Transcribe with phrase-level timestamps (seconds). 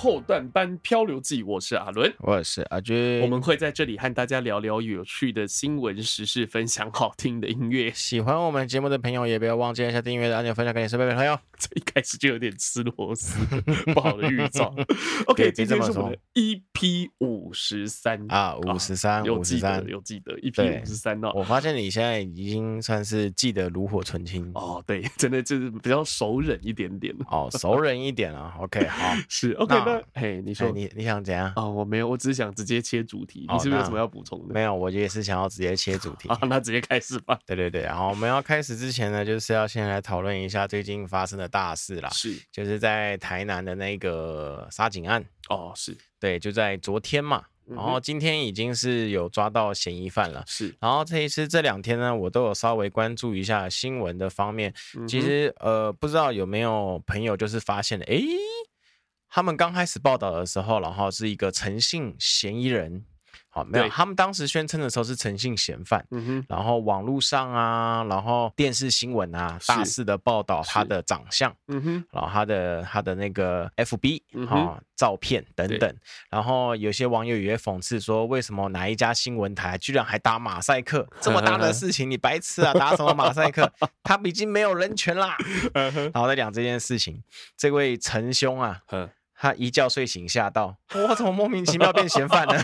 [0.00, 7.90] 后段班漂流记，我是阿伦，我是阿军，我们会在这里和大家聊聊有趣的新闻时事，分享好听的音乐。
[7.90, 11.38] 喜欢我们节目的朋友，也不要忘记按下订阅的按钮，分享给你身边的朋友。
[11.60, 13.36] 这一开始就有点吃螺丝，
[13.92, 14.74] 不好的预兆。
[15.28, 21.30] OK，今天是我们的 EP 五十三啊，五十三，有记得有记得 EP 五十三哦。
[21.34, 28.54] 我发现你现在已经算是记得炉火纯青哦，对，真的就是比较熟人一点点哦，熟人一点啊。
[28.60, 31.52] OK， 好，是 OK，那嘿，你说你你想怎样？
[31.56, 33.46] 哦，我没有，我只是想直接切主题。
[33.52, 34.54] 你是不是有什么要补充的？
[34.54, 36.28] 没有，我也是想要直接切主题。
[36.32, 37.38] 啊，那直接开始吧。
[37.44, 42.08] 对对对，然后我们要开始之前呢，就是要先来讨论一下最近发生的大事啦。
[42.10, 45.22] 是，就是在台南的那个沙井案。
[45.50, 47.44] 哦，是对，就在昨天嘛。
[47.66, 50.42] 然后今天已经是有抓到嫌疑犯了。
[50.46, 54.72] 是，然后这一次这两天呢，我都有稍微关注一下新闻的方面。
[55.06, 58.22] 其实呃，不知道有没有朋友就是发现了，哎。
[59.32, 63.04] 他们刚开始报道的时候，然后是一个诚信嫌疑人，
[63.60, 75.94] 好，没有，他们当时宣称的时候是诚信嫌犯，嗯哼，然后网络上啊，然后电视新闻啊，大肆的报道他的长相，嗯哼，然后他的他的那个 FB 啊照片等等，
[76.30, 81.06] 然后有些网友也会讽刺说，为什么哪一家新闻台居然还打马赛克？
[81.20, 83.70] 这么大的 事情，你白痴啊，打什么马赛克？
[84.02, 85.36] 他已经没有人权啦，
[85.72, 87.22] 然后在讲这件事情，
[87.56, 88.80] 这位陈兄啊，
[89.42, 92.62] 他一觉睡醒，吓到，我怎么莫名其妙变嫌犯了？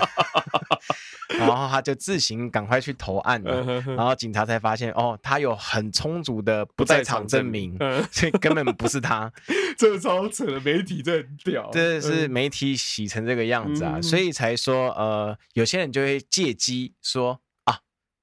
[1.38, 3.62] 然后他就自行赶快去投案了，
[3.96, 7.78] 然后警察才发现，哦，他有很充足的不在场证明，
[8.12, 9.33] 所以根本不是他。
[9.78, 17.40] 这超扯的，媒体真屌，这是媒体洗成这个样子啊，所以才说，呃，有些人就会借机说。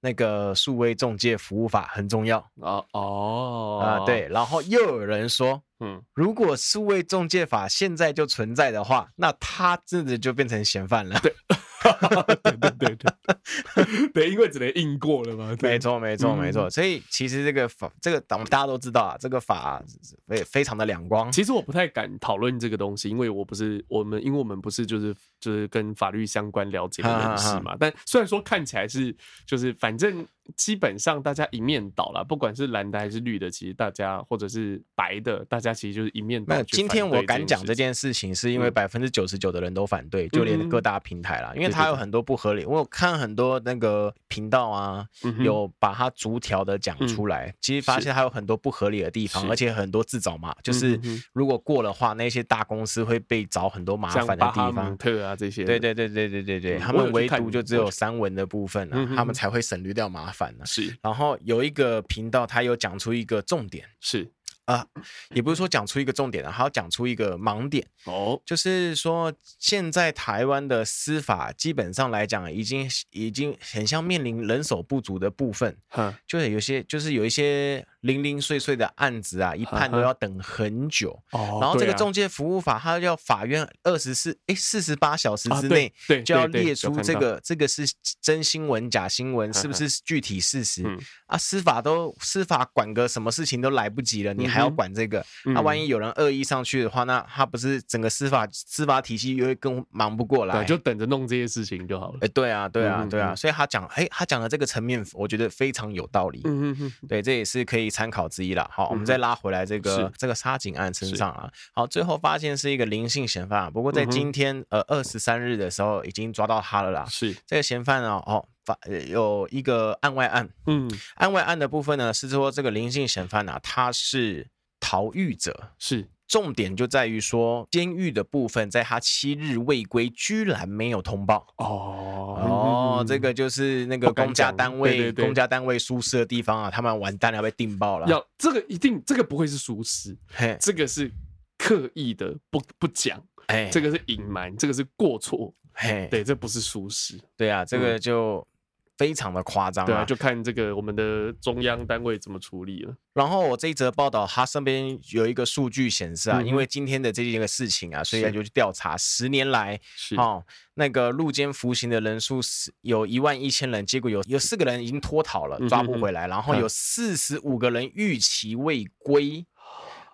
[0.05, 11.19] 那个数位中介服务法很重要啊哦啊对，然后又有人说，嗯，如果数位中介法现在就存在的话，那他真的就变成嫌犯了。
[11.19, 11.33] 对。
[12.77, 15.55] 对对对 对，因为只能硬过了嘛。
[15.61, 19.83] 没错没错没错，所以其实这个法，这个大家都知道啊，这个法
[20.27, 21.31] 非非常的两光。
[21.31, 27.75] 其实我不太敢讨论这个东西，因为我不是我们，因为我们不是就是就是跟法律相关了解的人士嘛。
[27.79, 30.25] 但虽然说看起来是就是反正。
[30.57, 36.53] 基本上大家一面倒了，不管是蓝的还是绿的，其实大家或者是白的，大家其实就是一面倒。
[36.53, 42.62] 那今天我敢讲这件事情，是因为百分之九十九的人都反对，就连各大平台啦，因为它有很多不合理。
[42.65, 45.07] 我有看很多那个频道啊，
[45.39, 50.99] 有把它逐条的讲出来，其实发现它有很多不合理的地方，而且很多自找嘛，就是
[51.31, 55.63] 如果过的话，那些大公司会被找很多麻烦的地方，特啊这些。
[55.63, 60.33] 对对对对对对对，他们唯独就只有三文的部分啊，他们才会省略掉麻烦。
[60.33, 64.29] 反了是，然后有一个频道，他有讲出一个重点，是
[64.65, 64.85] 啊，
[65.31, 77.85] 也不是说讲出一个重点啊，还要讲出一个盲点哦，就是说现在台湾的司法基本上来讲，已经已经很像面临人手不足的部分，嗯，就是有些就是有一些。
[78.03, 81.11] 零零碎碎的案子啊，一判都要等很久。
[81.31, 87.83] 哦，然后这个中介服务法，它要法院二十四哎四十八小时之内，对，就要列出这个这个是
[88.21, 90.83] 真新闻假新闻，是不是具体事实？
[91.27, 95.25] 啊，司法都司法管个什么事情都来不及了，你还要管这个？
[95.45, 100.61] 那万一有人恶意上去的话，那他不是整个司法司法体系又会更忙不过来？
[100.65, 102.17] 就等着弄这些事情就好了。
[102.19, 106.41] 哎，对啊，对啊，对啊，所以他讲，哎，他讲的这个层面，我觉得非常有道理。
[106.43, 107.92] 嗯嗯嗯，对，这也是可以。
[107.93, 117.35] 参考之一了，好，我们再拉回来这个这个沙井案身上啊，好，最后发现是一个林姓嫌犯，不过在今天呃二十三日的时候已经抓到他了啦，是。
[117.45, 118.75] 这个嫌犯呢，哦，发
[119.07, 124.47] 有一个案外案，嗯，案外案的部分呢是说这个林姓嫌犯啊，他是
[124.79, 126.09] 逃狱者，是。
[126.33, 131.45] 重点就在于说，监狱的部分，在他七日未归，居然没有通报。
[131.57, 138.07] 哦哦，这个就是那个公家单位，对对对，公家单位疏失的地方啊，他们完蛋了，要被定报了。
[138.07, 141.11] 要这个一定，这个不会是疏失，嘿，这个是
[141.55, 148.37] 刻意的不不讲，哎，这个是隐瞒，这个是过错，嘿，对，这不是疏失，对啊，这个就。
[148.39, 148.52] 嗯
[148.97, 152.95] 非常的夸张，对啊，就看这个我们的中央单位怎么处理了。
[153.13, 159.79] 然后我这一则报道，他身边有一个数据显示啊，因为今天的这件个事情啊，所以就去调查十年来
[160.17, 160.43] 哦，
[160.75, 169.45] 那个入监服刑的人数是有一万一千人，结果有有四个人已经脱逃了，抓不回来，然后有四十五个人逾期未归。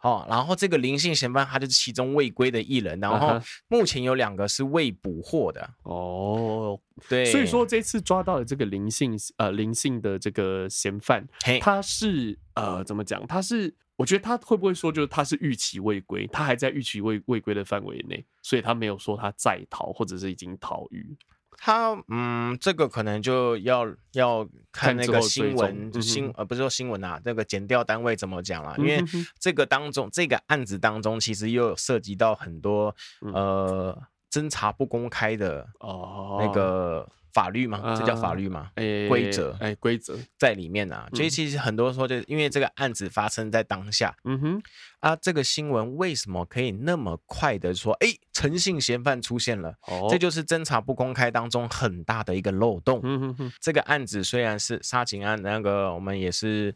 [0.01, 5.69] 哦，然后这个林姓嫌犯他就是其中未归的一人，然后目前有两个是未捕获的。
[5.83, 6.79] 哦，
[7.09, 11.27] 对，所以说这次抓到的这个林姓呃林姓的这个嫌犯，
[11.61, 13.25] 他是呃，怎么讲？
[13.27, 21.17] 他是我觉得他会不会说，就是他是逾期未归，他还在逾期未未归的范围内，所以他没有说他在逃或者是已经逃狱。
[21.59, 28.73] 他嗯，这个可能就要要看那个新闻，就新呃不是说新闻啊，那个检调单位怎么讲啦？
[28.77, 29.03] 因为
[29.37, 32.95] 这个当中这个案子当中，其实又有涉及到很多
[33.33, 34.01] 呃
[34.31, 37.07] 侦查不公开的哦那个。
[37.31, 37.95] 法律吗？
[37.95, 38.71] 这叫法律吗？
[39.07, 41.07] 规则，哎，规则在里面啊。
[41.13, 44.61] 所以其实很多时候，就因为这个案子发生在当下，嗯哼，
[44.99, 49.73] 啊，这个新闻为什么可以那么快的说，哎，诚信嫌犯出现了？
[49.87, 52.99] 哦，这就是侦查不公开当中很大的一个漏洞。
[53.03, 56.75] 嗯哼哼，这个案子虽然是杀警案，那个我们也是，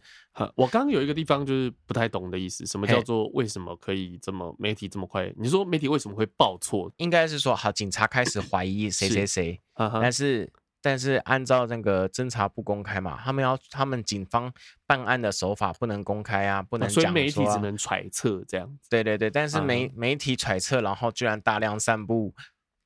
[0.55, 5.31] 我刚刚有一个地方就是不太懂的意思，什么叫做为什么可以这么媒体这么快？
[5.37, 6.91] 你说媒体为什么会报错？
[6.97, 10.51] 应该是说，好，警察开始怀疑谁谁谁，但是。
[10.83, 14.53] 但是按照那个侦查不公开嘛，他们要他们警方
[14.85, 18.77] 办案的手法不能公开啊，不能讲、啊、所以媒体只能揣测这样。
[18.89, 22.35] 对对对，但是媒、嗯、媒体揣测，然后居然大量散布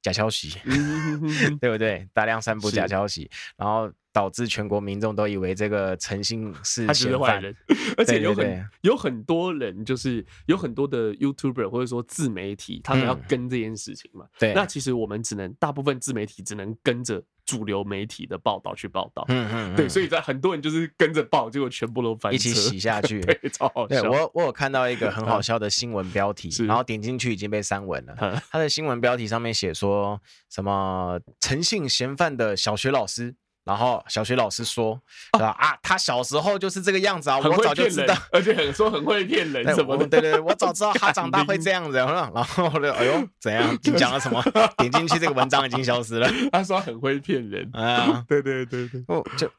[0.04, 0.60] 假消息，
[1.60, 2.08] 对不对？
[2.14, 7.40] 大量散布假消息，然后导致全国民众都以为这个诚信是嫌犯，
[7.98, 14.26] 而且有很有很多人就是有很多的 YouTuber 或者说自媒体，他们要跟这件事情嘛。
[14.40, 17.24] 对、嗯，那其实我们只能大部分自媒体只能跟着。
[17.48, 24.02] 主流媒体的报道去报道，嗯 嗯，对，所以在很多人就是跟着报，结果全部都翻一起洗下 去，对，超好笑。
[24.02, 28.44] 对，我我有看到一个很好笑的新闻标题，然后点进去已经被删文了。
[28.52, 33.34] 他的新闻标题上面写说什么诚信嫌犯的小学老师。
[33.68, 34.98] 然后小学老师说，
[35.32, 41.98] 啊，啊，他小时候就是这个样子啊，我早就知道，而且很说很会骗人什么的，对对对，我早知道他长大会这样子。
[42.08, 43.78] 然后就哎呦，怎样？
[43.84, 44.42] 你讲了什么？
[44.78, 46.30] 点进去这个文章已经消失了。
[46.52, 49.52] 他说很会骗人啊，对对对对，哦，就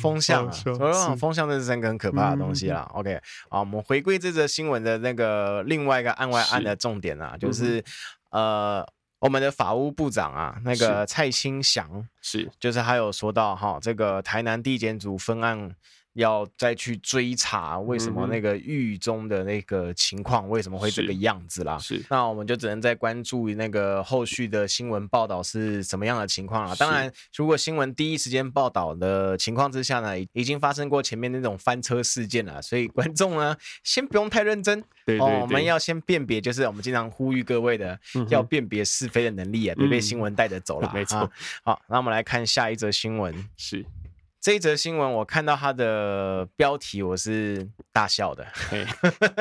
[0.00, 2.88] 风向啊，风向这是三个很可怕的东西啦。
[2.94, 3.20] OK，
[3.50, 7.84] 好，我们回归这则新闻的那个另外一个案外案的重点啊，就是
[8.30, 8.86] 呃。
[9.22, 15.74] 我们的法务部长啊，那个蔡清祥是，就是他有说到哈，这个台南地检组分案。
[16.14, 21.78] 要再去追查为什么那个狱中的那个情况为什么会这个样子啦？
[21.78, 26.76] 是，那我们就只能再关注那个后续的新闻报道是什么样的情况了。
[26.76, 34.82] 当然，如果新闻第一时间报道的情况之下呢，已经发生过前面那种翻车事件了，所以观众呢，先不用太认真。
[35.04, 37.98] 对，对，对，哦，我们要先辨别，就是我们经常呼吁各位的，
[38.28, 40.90] 要辨别是非的能力啊，别被新闻带着走了。
[40.94, 41.28] 没错。
[41.64, 43.34] 好，那我们来看下一则新闻。
[43.56, 43.84] 是。
[44.42, 48.44] 这一则新闻，我看到它的标题，我是大笑的。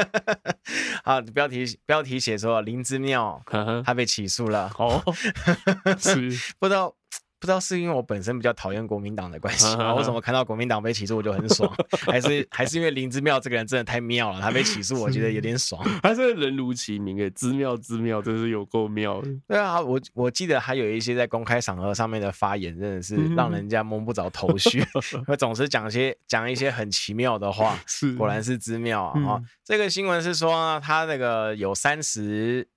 [1.03, 3.41] 啊，标题标题写说林之妙
[3.83, 4.71] 他被起诉了。
[4.77, 5.01] 哦，
[5.97, 6.95] 是不知道。
[7.41, 9.95] 不知道是因为我本身比较讨厌国民党的关系吗？
[9.97, 11.67] 为什么看到国民党被起诉我就很爽？
[12.05, 15.83] 还是还是因为林之妙这个人真的太妙了，他被起诉我觉得有点爽。
[16.03, 19.19] 他是人如其名诶，姿妙之妙，真是有够妙。
[19.47, 24.85] 对啊，我我记得还有一些在公开场合上面的发言，真的是让人家摸不着头绪，
[25.25, 27.79] 他总是讲些讲一些很奇妙的话。
[27.87, 29.13] 是，果然是之妙啊！
[29.17, 32.67] 嗯、这个新闻是说他那个有三十。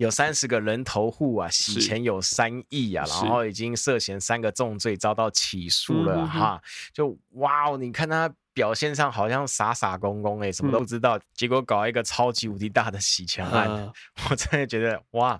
[0.00, 6.58] 有三十个人头户啊，洗钱有三亿啊，然后已经涉嫌三个重罪遭到起诉了哈。
[6.94, 13.92] 就哇哦，你看他表现上好像傻傻公公哎，什么都不知道，结果搞一个超级无敌大的洗钱案，
[14.30, 15.38] 我真的觉得哇，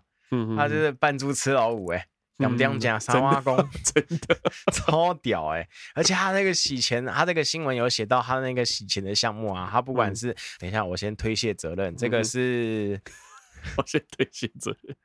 [0.58, 4.38] 他就是扮猪吃老虎哎，两两讲三挖工，真的
[4.74, 5.66] 超屌哎！
[5.94, 13.00] 而且他那个洗钱，他这个新闻有写到他那个洗钱的项目啊，他不管是等一下我先推卸责任，这个是。
[13.76, 14.96] 我先推卸责任。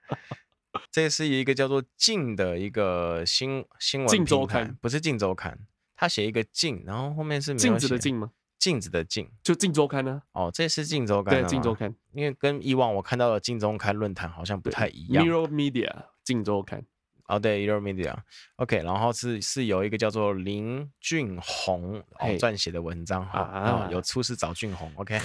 [0.91, 5.53] 这是一个叫做“镜”的一个新新闻镜，周刊不是《镜周刊》，
[5.95, 8.31] 他写一个“镜”，然后后面是镜子的“镜”吗？
[8.59, 10.23] 镜子的“镜”就《镜周刊》呢？
[10.33, 15.25] 哦，这是《镜周刊》对，《镜周刊》，因为跟以往我看到的《镜周刊》论坛好像不太一样。
[15.25, 15.89] Mirror Media，
[16.23, 16.81] 《镜周刊》。
[17.27, 25.17] 哦，对，Euromedia，OK，然后是是有一个叫做林俊宏哦撰写的文章哈，啊，有出事找俊宏，OK，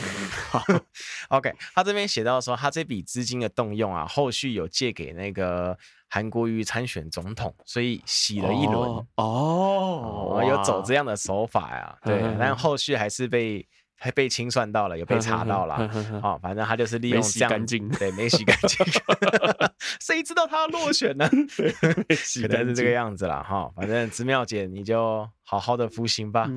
[0.51, 0.63] 好
[1.29, 5.77] ，OK，他这边写到说，他这笔资金的动用啊，后续有借给那个
[6.09, 13.69] 韩国瑜参选总统，所以洗了一轮哦，有走这样的手法呀， 对，但后续还是被。
[14.01, 15.77] 还被清算到了，有被查到了，
[16.23, 18.85] 哦，反正他就是利用这样，干净，对，没洗干净，
[20.01, 21.29] 谁知道他要落选呢？
[21.29, 25.29] 可能是这个样子了，哈，反正直妙姐你就。
[25.51, 26.49] 好好的服刑吧，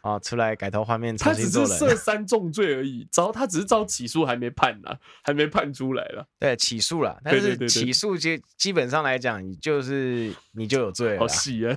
[0.00, 1.70] 啊，出来改头换面重新做人。
[1.70, 4.88] 他只是涉三重罪而已，招他只是遭起诉还没判呢，
[5.22, 6.26] 还没判出来了。
[6.38, 11.20] 对，起诉了，但是起诉基基本上来讲，你就是你就有罪了。
[11.20, 11.76] 好戏啊！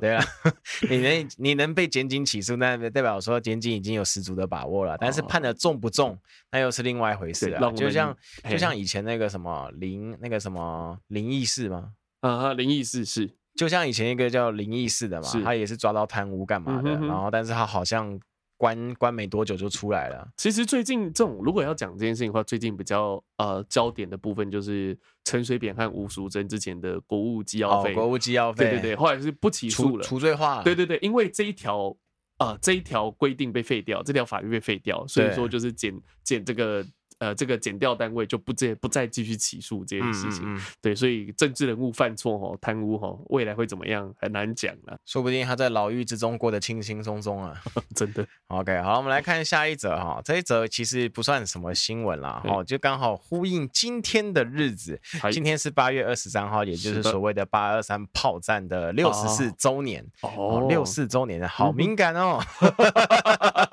[0.00, 0.24] 对啊，
[0.88, 4.96] 你能你能被检警起诉，那代表说检警已经有十足的把把握了。
[5.00, 6.16] 但是判的重不重，
[6.52, 7.72] 那又是另外一回事啊。
[7.72, 8.16] 就像
[8.48, 11.90] 就像以前那个什么灵那个什么灵异事吗？
[12.20, 13.34] 啊，灵异事是。
[13.54, 18.20] 就像以前一个叫林异似的嘛，他也是抓到贪污干嘛的，然后但是他好像。
[18.58, 20.28] 关关没多久就出来了。
[20.36, 30.62] 其实最近这种如果要讲这件事情的话，最近比较呃焦点的部分就是陈水扁和吴淑珍之前的国务机要费，国务机要费，对对对，后来是不起诉了，除罪化。
[30.62, 31.92] 对对对，因为这一条
[32.38, 36.86] 呃这一条规定被废掉，这条法律被废掉，所以说就是减减这个。
[37.22, 40.62] 呃，这个减掉单位就不再不再继续起诉这件事情，嗯嗯嗯。
[40.80, 47.54] 对，所以政治人物犯错哦，贪污哦，未来会怎么样很难讲了，说不定他在牢狱之中过得轻轻松松啊，
[47.94, 48.26] 真的。
[48.48, 55.00] OK，好，我们来看下一则哈，这一则其实不算什么新闻啦，哈，就刚好呼应今天的日子，
[55.30, 62.40] 今天是八月二十三号，也就是所谓的八二三炮战的六十四周年哦，六四周年的好敏感哦。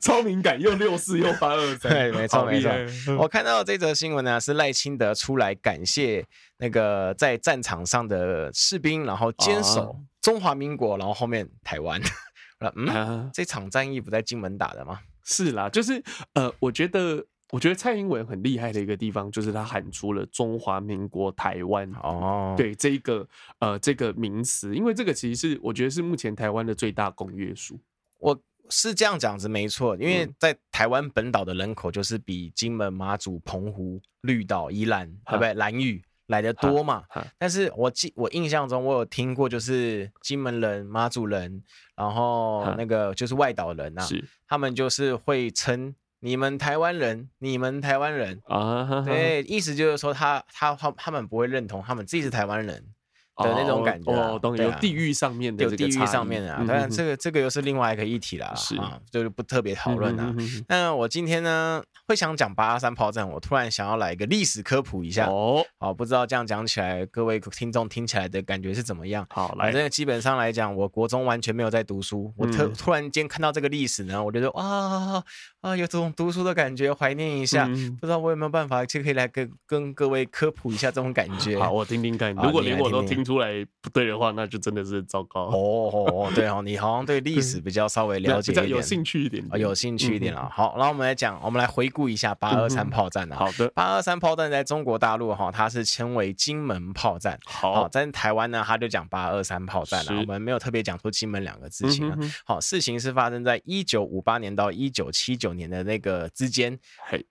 [0.00, 2.70] 超敏感，又六四又八二三，对，没错没错。
[3.18, 6.24] 我看到这则新闻呢，是赖清德出来感谢
[6.58, 12.00] 那个在战场上的士兵，然后坚守中华民国，然后后面台湾。
[12.76, 15.00] 嗯，啊、这场战役不在金门打的吗？
[15.24, 16.00] 是啦，就是
[16.34, 23.26] 呃，我觉得我觉得蔡英文很厉害的一个地方，就是他喊出了中华民国台湾哦，对这一个
[23.58, 27.78] 呃这个名词，因为这个其实是我觉得是目前台湾的最大公约数。
[28.18, 28.40] 我。
[28.72, 35.52] 是这样讲子没错，因为在台湾本岛的人口就是比金门、马祖、澎湖、绿岛、宜兰，对不对？
[35.54, 37.04] 兰屿来的多嘛。
[37.38, 41.62] 但是我记我印象中，我有听过，就是金门人、马祖人，
[41.94, 44.08] 然后那个就是外岛人呐、啊，
[44.48, 52.86] 他们就是会称你们台湾人，你们台湾人啊，对，意思就是说他他他他们不会认同他们自己是台湾人。
[53.36, 56.64] 的那种感觉哦，懂有地域上面的，有地域上面的啊。
[56.66, 60.34] 当然，这个这个又是另外一个议题了，是啊，就是不特别讨论啊。
[60.68, 65.64] 那我今天呢，会想讲八二三炮战，我突然想要来一个历史科普一下哦。
[65.78, 69.26] 好，不知道这样讲起来，各位听众听起来的感觉是怎么样？
[69.30, 75.22] 好，来，这个基本上来讲，我国中完全没有在读书，我突突然间看到这个历史呢，我觉得哇
[75.62, 77.66] 啊，有这种读书的感觉，怀念一下。
[77.98, 81.58] 不知道我有没有办法就可以来跟跟各位科普一下这种感觉？
[81.58, 82.34] 好，我听听看。
[82.34, 83.22] 如果连我都听。
[83.22, 90.50] 出来不对的话，那就真的是糟糕哦哦哦对哦，你好像对历史比较稍微了解一点，有兴趣一点，有兴趣一点了。
[90.52, 93.36] 好，然后我们来讲，我们来回顾一下八二三炮战啊。
[93.36, 97.38] 好的，八二三炮战在中国大陆哈，它是称为金门炮战。
[97.44, 100.20] 好，在台湾呢，他就讲八二三炮战了。
[100.20, 102.12] 我们没有特别讲出金门两个字情。
[102.44, 106.78] 好，事情是发生在一九五八年到一九七九年的那个之间，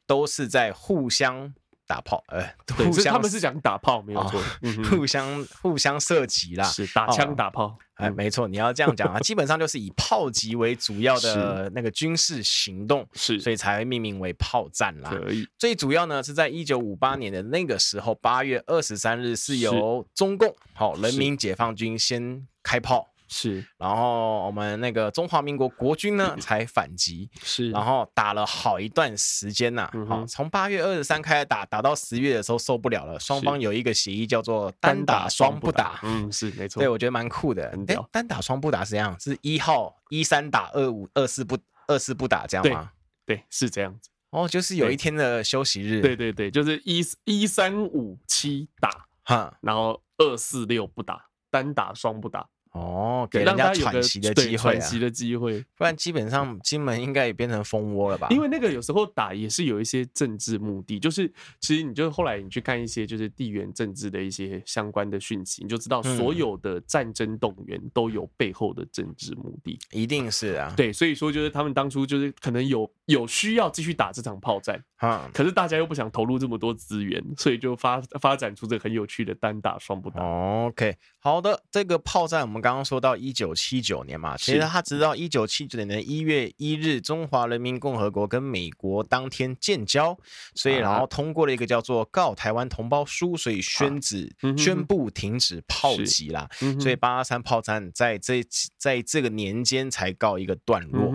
[0.06, 1.54] 都是在互相。
[1.88, 2.42] 打炮，呃，
[2.78, 4.42] 互相他们是讲打炮，没有错，
[4.90, 15.10] 互相互相射击啦，是打枪打炮，哎，没错，你要这样讲啊，基本上就是以炮击为主要的那个军事行动，是，所以才会命名为炮战啦。
[15.10, 23.11] 可以，最主要呢是在一九五八年的那个时候，八月二十三日是由中共好人民解放军先开炮。
[23.34, 41.58] 是，然后我们那个中华民国国军呢才反击， 是，然后打了好一段时间呐，好，从八月二十三开始打，打到十月的时候受不了了，双方有一个协议叫做单打双不打，嗯，是没错，对，我觉得蛮酷的，哎，单打双不打是这样，是一号一三打二五二四不
[41.88, 42.92] 二四不打这样吗？
[43.26, 52.46] 对，是这样子，哦，就是有一天的休息日，对对对，就是一一三五七打，哈，然后二四六不打，单打双不打。
[52.72, 58.28] 哦，给人家喘息的机会，喘息的机会，不然基本上金门应该也变成蜂窝了吧？
[58.32, 66.32] 因为那个有时候打也是有一些政治目的，就是其实你就后来你去看一些就是地缘政治的一些相关的讯息，你就知道所。
[66.42, 80.24] 有的战争动员都有背后的政治目的，一定是啊，对，所以说就是他们当初就是可能有有需要继续打这场炮战，啊， 可是大家又不想投入这么多资源，所以就发发展出这个很有趣的单打双不打。
[80.24, 82.62] OK，好的，这个炮战我们。
[82.62, 90.15] 刚刚说到一九七九年嘛，其实他直到一九七九年的一月一日，中华人民共和国跟美国当天建交，
[90.53, 96.48] 所以然后通过了一个叫做《告台湾同胞书》，所以宣止宣布停止炮击啦。
[96.79, 98.43] 所以八二三炮战在这
[98.77, 101.12] 在这个年间才告一个段落。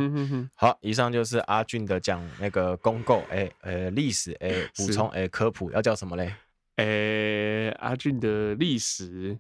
[0.57, 3.49] 好，以上就是阿俊的讲那个公构，哎
[3.85, 6.35] 呃历史哎补充哎科普要叫什么嘞？
[6.77, 9.39] 哎阿俊的历史。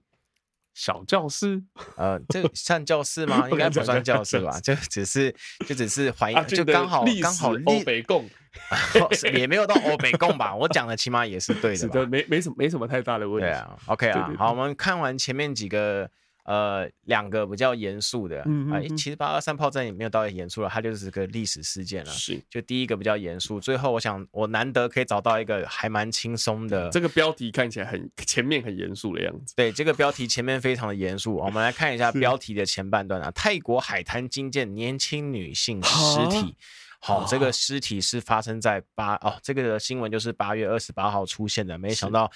[0.78, 1.62] 小教室，
[1.96, 3.48] 呃，这算教室吗？
[3.50, 5.34] 应该不算教室吧， 就只是
[5.66, 8.28] 就只是怀疑，就刚好刚好欧北共，
[9.32, 10.54] 也没有到欧北共吧？
[10.54, 13.46] 我讲的起码也是对的，没没什么没什么太大的问题。
[13.48, 16.10] 对啊，OK 啊，好，我们看完前面几个
[16.46, 22.10] 呃两个比较严肃的，嗯啊，其实八二三炮战也没有到严肃了，它就是个历史事件了。
[22.10, 26.88] 是，就第一个比较严肃，最后我想我难得可以找到一个还蛮轻松的。
[26.90, 29.54] 这个标题看起来很前面很严肃的样子。
[29.56, 31.34] 对，这个标题前面非常的严肃。
[31.36, 36.56] 我们来看一下标题的前半段啊，泰国海滩惊见年轻女性尸体。
[36.98, 41.78] 好，这个尸体是发生在八哦，这个新闻就是八月二十八号出现的。
[41.78, 42.28] 没想到，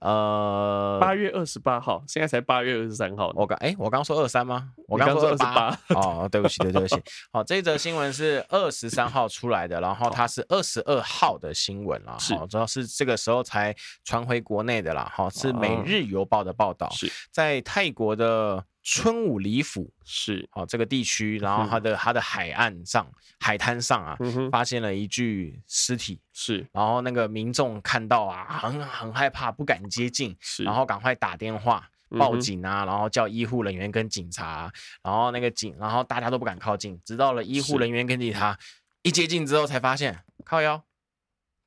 [0.00, 3.30] 呃，八月二十八号，现在才八月二十三号。
[3.36, 4.70] 我刚哎，我刚说二三吗？
[4.88, 5.78] 我刚说二十八。
[5.90, 7.00] 哦，对不起，对对不起。
[7.32, 12.16] 好，这则新闻是二十三号出来的，然后它是二十二号的新闻了。
[12.18, 15.10] 是，主要是这个时候才传回国内的啦。
[15.14, 16.90] 好，是《每日邮报》的报道。
[16.90, 18.64] 是在泰国的。
[18.84, 23.06] 春武里府是哦，这个地区，然后它的它的海岸上、
[23.38, 24.18] 海滩上啊，
[24.50, 34.72] 发现了一具尸体，是，然后那个民众看到啊，很很害怕，不敢接近，然后赶快打电话报警啊，然后叫医护人员跟警察，
[35.02, 38.58] 然后那个警，然后大家都不敢靠近，直到了医护人员跟警察
[39.02, 40.82] 一接近之后，才发现靠腰，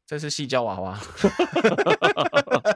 [0.05, 0.99] 这是细胶娃娃。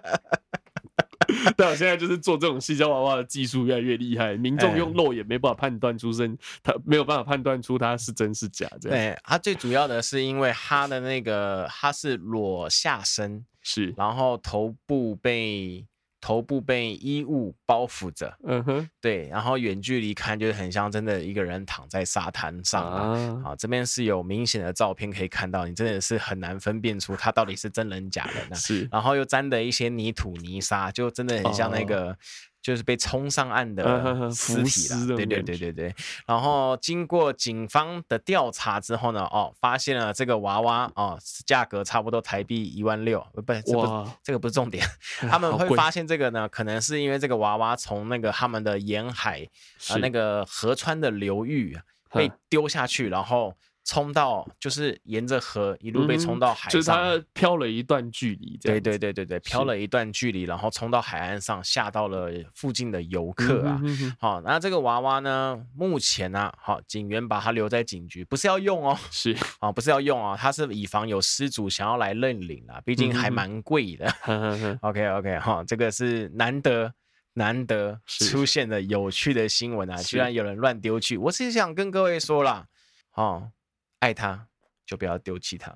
[1.57, 8.67] 对啊，现在就是做这种细胶娃娃的技术越来越厉害，民众用肉眼没办法判断出身，他没有办法判断出它是真是假。
[8.79, 15.85] 这样，对，它最主要的是因为它的那个它是裸下身，是，然后头部被。
[16.21, 32.17] 头部被衣物包覆着，嗯哼，对，然后远距离看就是很像真的一个人躺在沙滩上啊，啊，这边是有明显的照片可以看到，你真的是很难分辨出他到底是真人假人啊，是，然后又沾的一些泥土泥沙，就真的很像那个。
[32.61, 35.95] 就是被冲上岸的尸体了，对对对对对。
[36.27, 44.85] 然后经过警方的调查之后呢，哦，发现了这个娃娃哦，价格差不多台币一万六，不，这不这个不是重点。
[45.29, 49.47] 他们会发现这个呢，可能是因为这个娃娃从那个他们的沿海
[49.89, 51.77] 啊那个河川的流域
[52.11, 53.53] 被丢下去，然后。
[53.89, 58.55] 冲到就是沿着河一路被冲到海上，嗯，就是他漂了一段距离。
[58.61, 63.81] 对对对对对，漂了一段距离，然后冲到海岸上，吓到了附近的游客啊。
[64.19, 74.07] 好，那这个娃娃呢，目前呢，啊，好，警员把它留在警局，不是要用哦， 是啊，不是要用哦，它是以防有失主想要来认领啊，毕竟还蛮贵的。
[74.81, 76.93] OK OK 哈，这个是难得
[77.33, 82.67] 难得出现的有趣的新闻啊，居然有人乱丢去，我是想跟各位说啦，
[83.15, 83.49] 哦。
[83.99, 84.47] 爱他，
[84.85, 85.75] 就不要丢弃他。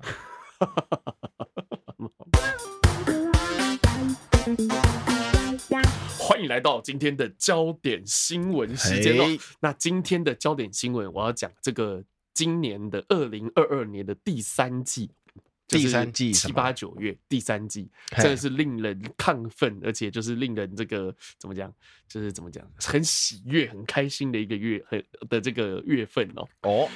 [6.18, 9.26] 欢迎来到今天的焦点新闻时间哦。
[9.60, 15.10] 那今天的焦点新闻，我要讲这个今年的二零二二年的第三季，
[15.68, 21.70] 第三季七八九月第三季，真的是令人亢奋，而且就是令人这个怎么讲，
[22.08, 26.48] 就是怎么讲，很喜悦、很开心的一个月，很的这个月份哦。
[26.62, 26.88] 哦。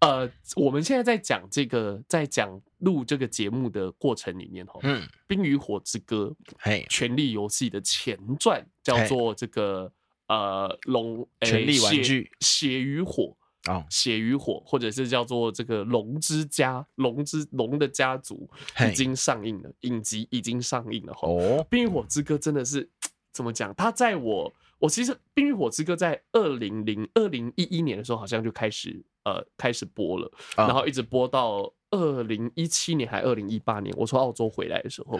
[0.00, 9.92] 呃，我们现在在讲这个，在讲录这个节目的过程里面，哈，嗯，《冰与火之歌》嘿，《权力游戏》的前传叫做这个
[10.28, 18.48] 呃龙权力玩具血与火啊，血与火，或者是叫做这个龙之家龙之龙的家族
[18.88, 21.26] 已经上映了，影集已经上映了哈。
[21.26, 22.88] 哦，《冰与火之歌》真的是
[23.32, 23.74] 怎么讲？
[23.74, 29.04] 它在我我其实《冰与火之歌》在二零零二零一一年的时候好像就开始。
[29.28, 35.18] 呃，开始播了，然后一直播到二零一七年还二零一八年，我从澳洲回来的时候，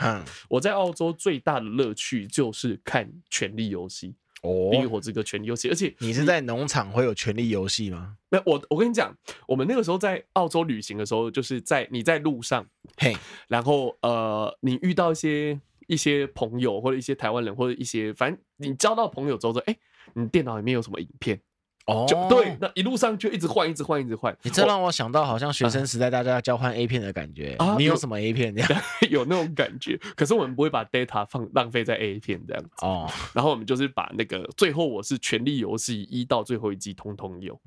[0.48, 4.14] 我在澳洲最大的乐趣就是看《权力游戏》
[4.48, 8.16] 哦，《冰与火之歌》《权力游戏》，而且你是在农场会有《权力游戏》吗？
[8.30, 9.14] 没有，我我跟你讲，
[9.46, 12.66] 我们那个时候在澳洲旅行的时候，就是在你在路上，
[12.96, 13.14] 嘿，
[13.48, 19.76] 然后呃，你遇到一些一些朋友或者一些台湾人或者一些，反正你交到朋友之后说，哎，
[20.14, 21.40] 你电脑里面有什么影片？
[21.88, 24.36] 哦，就对，那一路上就一直换，一直换，一直换。
[24.42, 27.56] 你这让我想到，好像学生时代大家要交换 A 片的感觉。
[27.58, 28.82] 啊，你有什么 A 片这样？
[29.08, 29.98] 有那种感觉。
[30.14, 32.70] 可是我们不会把 data 放浪费在 A 片这样子。
[32.82, 33.10] 哦。
[33.32, 37.58] 然后我们就是把那个最后我是权力游戏一到最后一季通通有。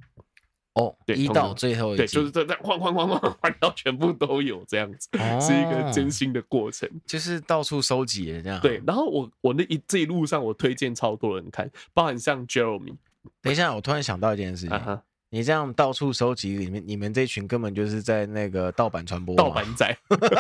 [0.73, 5.09] 哦，对，一到最后一季，对，就是在在换换换换换到全部都有这样子，
[5.41, 8.61] 是一个真心的过程，就是到处收集这样。
[8.61, 12.95] 对，然后我我那一这一路上我推荐超多人看，包含像 Jeremy。
[13.41, 14.77] 等一下，我突然想到一件事情。
[14.77, 14.99] Uh.
[15.33, 19.97] 你这样到处收集，里面你们这群根本就是在那个盗版传播，盗版仔，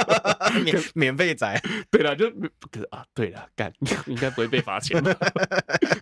[0.65, 1.57] 免免费仔。
[1.89, 2.29] 对了，就
[2.69, 3.71] 可是啊，对了，干
[4.05, 5.01] 应该不会被罚钱。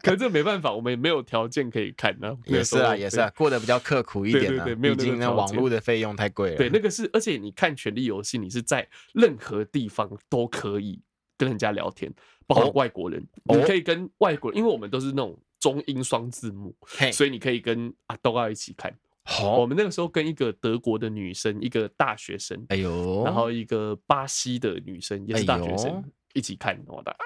[0.01, 2.35] 可是这没办法，我们也没有条件可以看呢。
[2.45, 4.65] 也是啊，也是啊，过得比较刻苦一点啊。
[4.65, 6.57] 对对对，毕竟那网络的费用太贵了。
[6.57, 10.99] 对，那个是，而且你看《权力游戏》，你是在任何地方都可以
[11.37, 12.11] 跟人家聊天，
[12.47, 15.39] 包括外国人，你可以跟外国人，因为我们都是那种。
[15.59, 18.93] 中英双字幕，嘿所以你可以跟阿豆要一起看。
[19.23, 26.03] 好我们那个时候跟一个德国的女生，一个大学生，哎呦，然后一个巴西的女生也是大学生、哎
[26.35, 27.17] 一起看，我的、啊，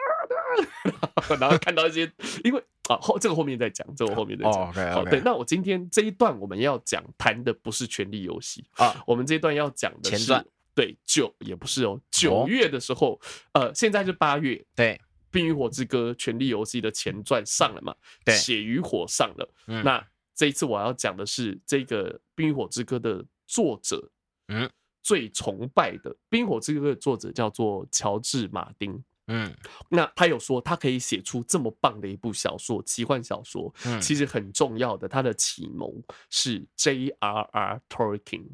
[1.38, 2.10] 然后看到一些，
[2.46, 4.74] 因为啊后这个后面再讲，这个我后面再讲。
[4.93, 10.34] 好，对，那我今天这一段我们要讲谈的不是《权力游戏》啊，我们这一段要讲的是
[10.74, 13.19] 对九也不是哦，九月的时候，
[13.52, 14.93] 呃，现在是八月，对，
[15.34, 17.93] 《冰与火之歌》《权力游戏》的前传上了嘛？
[18.24, 19.54] 对血与火上了。
[19.67, 24.10] 嗯那这一次我要讲的是这个《冰与火之歌》的作者，
[24.48, 24.69] 嗯，
[25.02, 29.04] 最崇拜的《冰与火之歌》的作者叫做乔治·马丁。
[29.28, 29.54] 嗯
[29.89, 35.89] 那他有说，他可以写出这么棒的一部小说，奇幻小说，嗯其实很重要的，他的启蒙
[36.30, 37.82] 是 J.R.R.
[37.88, 38.48] Tolkien，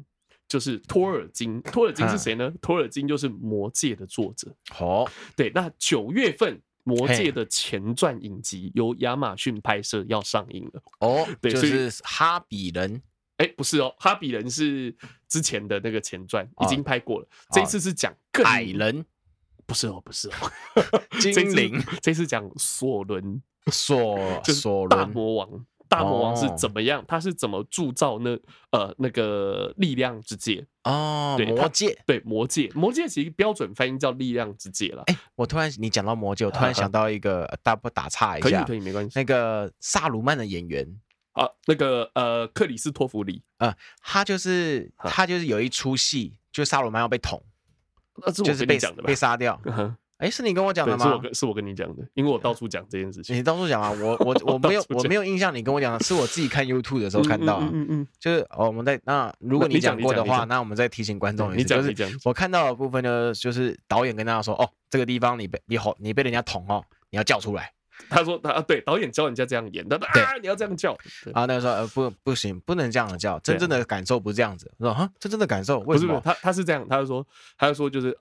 [0.46, 1.60] 就是托尔金。
[1.62, 2.52] 托尔金是谁呢？
[2.60, 4.54] 托尔金就是《魔戒》的作者。
[4.68, 6.56] 好，对，那九月份
[6.96, 10.82] 《魔界》的前传影集由亚马逊拍摄要上映了。
[11.00, 13.00] 哦，就对就是哈比人，
[13.36, 14.94] 哎，不是哦，哈比人是
[15.28, 17.24] 之前的那个前传，已经拍过了。
[17.24, 19.04] 哦这一次是讲更矮人，
[19.66, 20.52] 不是哦，不是哦，
[21.20, 23.42] 精灵，这次讲索伦。
[23.70, 27.04] 索索伦大，魔王，大魔王是哦怎么样？
[27.08, 28.30] 他是怎么铸造那
[28.70, 30.64] 呃那个力量之戒？
[30.84, 32.00] 哦，对魔戒。
[32.06, 35.02] 对，魔戒，魔戒其实标准翻译叫力量之戒了。
[35.08, 39.18] 哎，我突然你讲到魔戒，我突然想到一个，大不打岔一下可以可，以，没关系。
[39.18, 40.86] 那个萨鲁曼的演员，
[41.32, 47.42] 啊，那个呃，克里斯托弗里，呃，他就是啊他就是有一出戏，就萨鲁曼要被捅，
[48.24, 49.12] 那是我就是被讲的被？
[49.12, 49.60] 杀掉。
[50.20, 51.04] 哎，是你跟我讲，的吗？
[51.06, 53.34] 是我跟是我跟你讲的，因为我到处讲这件事情。
[53.34, 62.10] 你到处讲啊，我 我我没有我没有印象，你跟我讲的是我自己看 YouTube 的时候看到啊嗯，嗯嗯就是哦我们在那如果你讲讲过的话，那我们再提醒观众嗯，你一次，就是讲。
[62.24, 67.72] 我看到的部分呢，就是导演跟大家说，哦，这个地方你被你吼你被人家捅哦，你要叫出来。
[68.08, 70.96] 他说他啊，对，导演教人家这样演，他对啊，你要这样叫。
[71.22, 74.72] 对然后那个时候呃不不行，不能这样叫，真正的感受不是这样子。
[74.78, 76.18] 我说哈，真正的感受为什么？
[76.24, 77.26] 他他是这样，他就说，
[77.58, 78.16] 他就说就是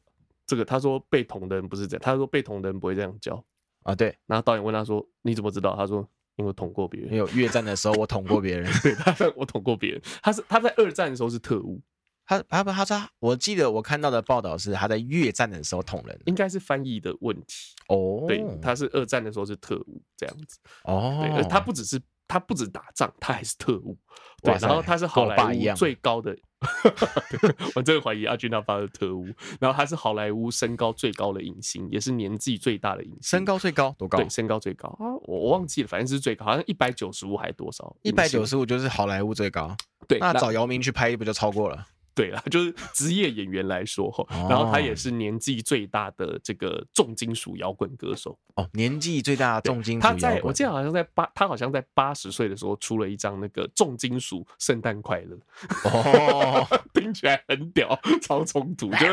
[0.50, 3.44] 这个，他说被捅的人不是这样，他说被捅的人不会这样叫。
[3.84, 7.14] 啊，对，然后导演问他说：“你怎么知道？”他说：“因为捅过别人。
[7.14, 10.02] 因为有越战的时候我捅过别人， 对，他我捅过别人。
[10.22, 11.82] 他是他在二战的时候是特务，
[12.26, 16.20] 他他不他说，我记得我看到的报道是他在越战的时候捅人。
[16.26, 17.74] 应该是翻译的问题。
[17.88, 20.60] 哦，对，他是二战的时候是特务这样子。
[20.84, 23.98] 哦，对，而他不只是他不止打仗，他还是特务。
[24.42, 29.26] 对然后他是好莱坞最高的，对 我真的怀疑阿军他爸是特务。
[29.60, 33.20] 然后他是好莱坞身高最高的影星，也是年纪最大的影星。
[33.24, 34.20] 身高最高多高？
[34.20, 37.94] 对，身高最高啊，我我忘记了，反正是最高，好像一百九十五还多少？
[38.04, 39.76] 一百九十五就是好莱坞最高。
[40.08, 41.86] 对，那找姚明去拍不就超过了？
[42.20, 48.38] 对啦，就是职业演员来说哈，然后他也是年纪最大的这个重金属摇滚歌手。
[48.56, 50.14] 哦，年纪最大的重金属他。
[50.16, 55.38] 在我记得好像在八，他好像在八十岁的时候出了一张那个重金属圣诞快乐，
[55.86, 59.06] 哦， 听起来很屌，超冲突，就是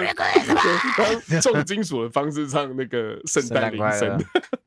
[1.31, 4.19] 用 重金属的方式唱那个圣诞铃声，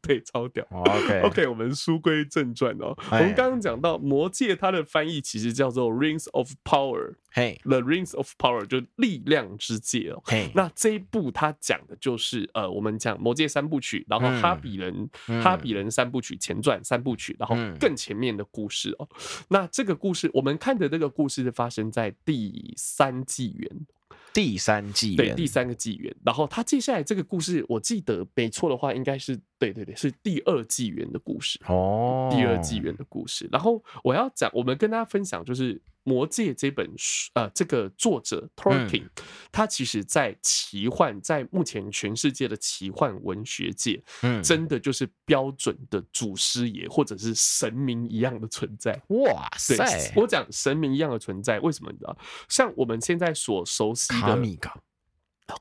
[0.02, 0.66] 对，超屌。
[0.70, 2.96] 哦 OK OK，我们书归正传哦。
[3.12, 10.22] 我哎们刚刚讲到《魔戒》，它的翻译其实叫做《Rings of Power》嘿，，The Rings of Power 就力量之戒哦。
[10.26, 19.08] 嘿，那这一部它讲的就是呃，我们讲《魔戒》三部曲，然后嗯哈比人、嗯哈比人三部曲前传三部曲，然后嗯更前面的故事哦。
[19.50, 23.88] 那这个故事我们看的这个故事是发生在第三纪元，
[24.34, 26.16] 第三纪元，对第三个纪元。
[26.24, 31.60] 然后他接下来这个故事，我记得没错的话，应该是对对对，是第二纪元的故事。
[31.68, 33.48] 哦，第二纪元的故事。
[33.52, 35.76] 然后我要讲，我们跟大家分享就是
[36.10, 39.08] 《魔戒》这本书，呃，这个作者 Tolkien，、
[39.52, 49.00] 他其实在奇幻，在目前全世界的奇幻文学界，嗯，真的就是标准的祖师爷或者是神明一样的存在。
[49.10, 52.18] 哇塞，，我讲神明一样的存在，为什么你知道？
[52.48, 54.82] 像我们现在所熟悉的卡米卡，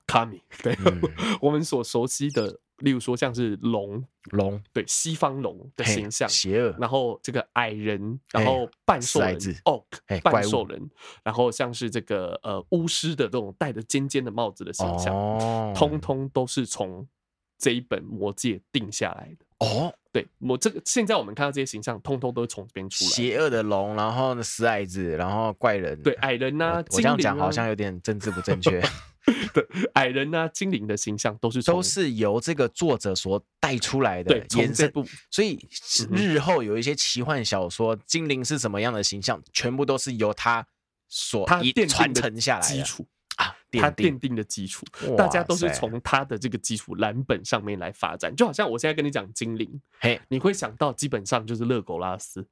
[0.07, 1.03] 卡米，对，嗯
[1.43, 10.91] 我们所熟悉的，例如说像是龙，龙对西方龙的形象，邪恶，然后这个矮人，然后半兽人死矮子 orc 嘿怪物半兽人，
[11.23, 17.07] 然后像是这个呃巫师的这种戴着尖尖的帽子的形象，哦，通通都是从
[17.59, 19.45] 这一本魔戒定下来的。
[19.59, 23.11] 哦，对，我这个现在我们看到这些形象，通通都是从这边出来。
[23.11, 28.81] 邪恶的龙，然后呢死矮子，然后怪人，对，矮人啊，我我这样讲好像有点政治不正确，
[29.55, 34.87] 对矮人啊，精灵的形象都是都是由这个作者所带出来的对，从延伸。
[34.87, 35.59] 这部所以
[36.11, 40.67] 日后有一些奇幻小说，精灵是什么样的形象，全部都是由他
[41.09, 42.75] 所他奠定传承下来的。
[42.75, 43.07] 基础
[43.37, 44.85] 啊，他奠定的基础，
[45.17, 48.35] 大家都是从他的这个基础蓝本上面来发展。
[48.35, 52.47] 就好像我现在跟你讲精灵，嘿，你会想到基本上就是勒狗拉斯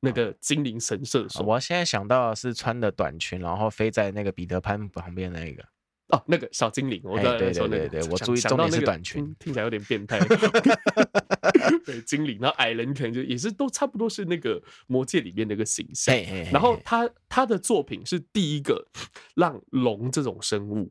[0.00, 1.44] 那个精灵神射手。
[1.44, 5.64] 我现在想到的是穿的短裙，然后飞在那个彼得潘旁边那个。
[6.12, 10.20] 哦，那个小精灵，我刚才说那个，对对对，我注意重点是短裙，听起来有点变态。
[11.84, 16.14] 对，精灵，然后矮人可能就也是都差不多是那个魔界里面的一个形象。
[16.52, 18.86] 然后他他的作品是第一个
[19.34, 20.90] 让龙这种生物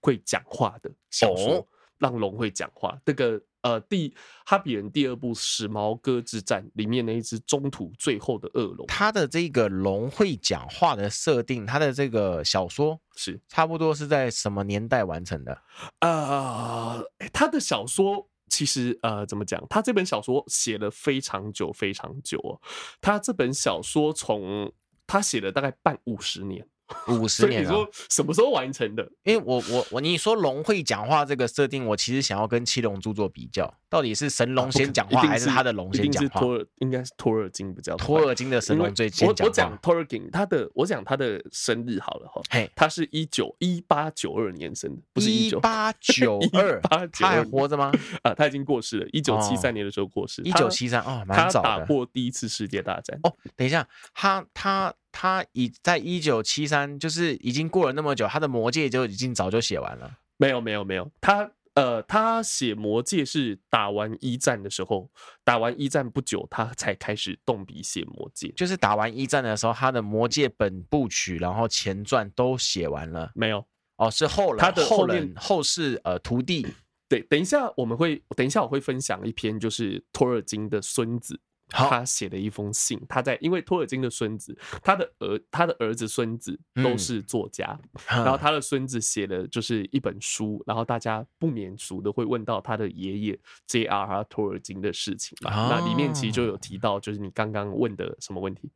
[0.00, 3.40] 会讲话的小说，让龙会讲话，这个。
[3.62, 15.56] 呃，第哈比人第二部《史矛哥之战》里面那一只中途最后的恶龙，它的这个龙会讲话的设定，它的这个小说是差不多是在什么年代完成的？
[16.00, 19.64] 呃，他的小说其实呃怎么讲？
[19.70, 22.60] 他这本小说写了非常久非常久哦，
[23.00, 24.72] 他这本小说从
[25.06, 26.66] 他写了大概半五十年。
[27.08, 29.02] 五十年，你说什么时候完成的？
[29.22, 36.40] 因为我我我，你说龙会讲话这个设定，我其实想要跟七龙珠做比较，到底是神龙先讲话，还是他的龙先讲话？
[36.40, 37.96] 托尔应该是托尔金比较。
[37.96, 47.90] 托尔金的神龙最先讲我讲托尔金，他的我讲他的生日好了哈，嘿，他是一九一八九二年生的，不是一八九二，他还活着吗？
[48.22, 50.42] 啊，他已经过世了，一九七三年的时候过世。
[50.42, 51.68] 一九七三哦，蛮早的。
[51.68, 53.18] 他打过第一次世界大战。
[53.22, 54.92] 哦，等一下，他他。
[55.12, 60.18] 他已在一九七三，就是已经过了那么久，他的魔戒就已经早就写完了。
[60.38, 61.08] 没有，没有，没有。
[61.20, 65.10] 他呃，他写魔戒是打完一战的时候，
[65.44, 68.52] 打完一战不久，他才开始动笔写魔戒。
[68.56, 73.30] 就是打完一战的时候，他的魔戒本部曲，然后前传都写完了。
[73.34, 73.64] 没有
[73.96, 76.66] 哦，是后来他的后人后世呃徒弟。
[77.08, 81.38] 对，等一下我们会，等一下我会分享一篇，就是托尔金的孙子。
[81.72, 94.24] 他写了一封信，他在因为托尔金的孙子，他的儿他的儿子孙子都是作家，嗯、然后他的孙子写的就是一本书，然后大家不免俗的会问到他的爷爷 J.R.R.
[94.24, 98.70] 托尔金的事情嘛，哦、那里面其实就有提到，就是你刚刚问的什么问题？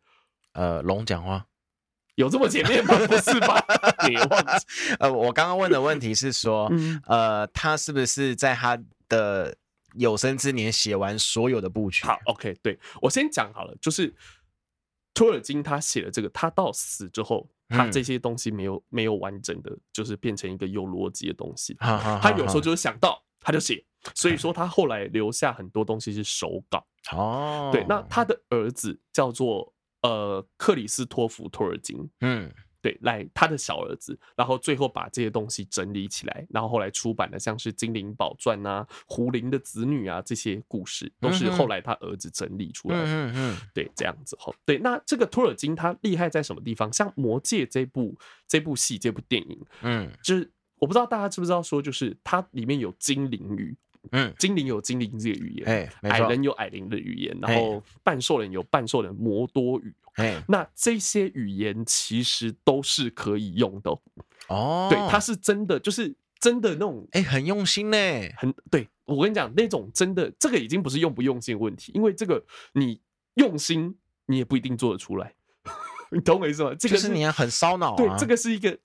[0.53, 1.47] 呃，龙讲话
[2.15, 2.97] 有这么前面吗？
[3.07, 3.63] 不是吧？
[4.09, 4.67] 你忘记？
[5.01, 8.79] 呃，我刚刚问的问题是说，嗯、呃，他是不是在他
[9.09, 9.55] 的
[9.99, 12.05] 有生之年写完所有的部曲。
[12.07, 14.15] 好，OK，对，我先讲好了，就是
[15.15, 21.75] 托尔金他写了这个，他到死之后，他这些东西没有没有完整的，就是变成一个有逻辑的东西。
[21.79, 26.87] 他有时候就是想到他就写，所以说他后来留下很多东西是手稿。
[27.13, 32.11] 哦，对，那他的儿子叫做呃克里斯托弗托尔金。
[32.21, 32.53] 嗯。
[32.81, 43.05] 对，来他的小儿子，然后最后把这些东西整理起来，然后后来出版的像是《精灵宝钻》啊，《胡林的子女》啊，这些故事都是后来他儿子整理出来的。
[43.07, 44.55] 嗯嗯，对，这样子吼。
[44.65, 46.93] 对，那这个托尔金他厉害在什么地方？
[46.93, 53.77] 像《魔戒》这部这部戏这部电影，嗯，就是我不知道大家知不知道，说就是它里面有精灵语。
[54.13, 59.93] 嗯，精灵有精灵这个语言，矮人有矮人的语言，然后半兽人有半兽人魔多语。
[60.49, 63.91] 那这些语言其实都是可以用的
[64.49, 64.89] 哦。
[64.91, 67.97] 对，它是真的，就是真的那种，哎，很用心呢。
[68.37, 73.01] 很对，我跟你讲，那种真的，这个已经不是用不用心的问题，因为这个你
[73.35, 75.35] 用心，你也不一定做得出来。
[76.11, 76.75] 你懂我意思吗？
[76.79, 77.97] 这个是你要很烧脑。
[77.97, 78.79] 对，这个是一个。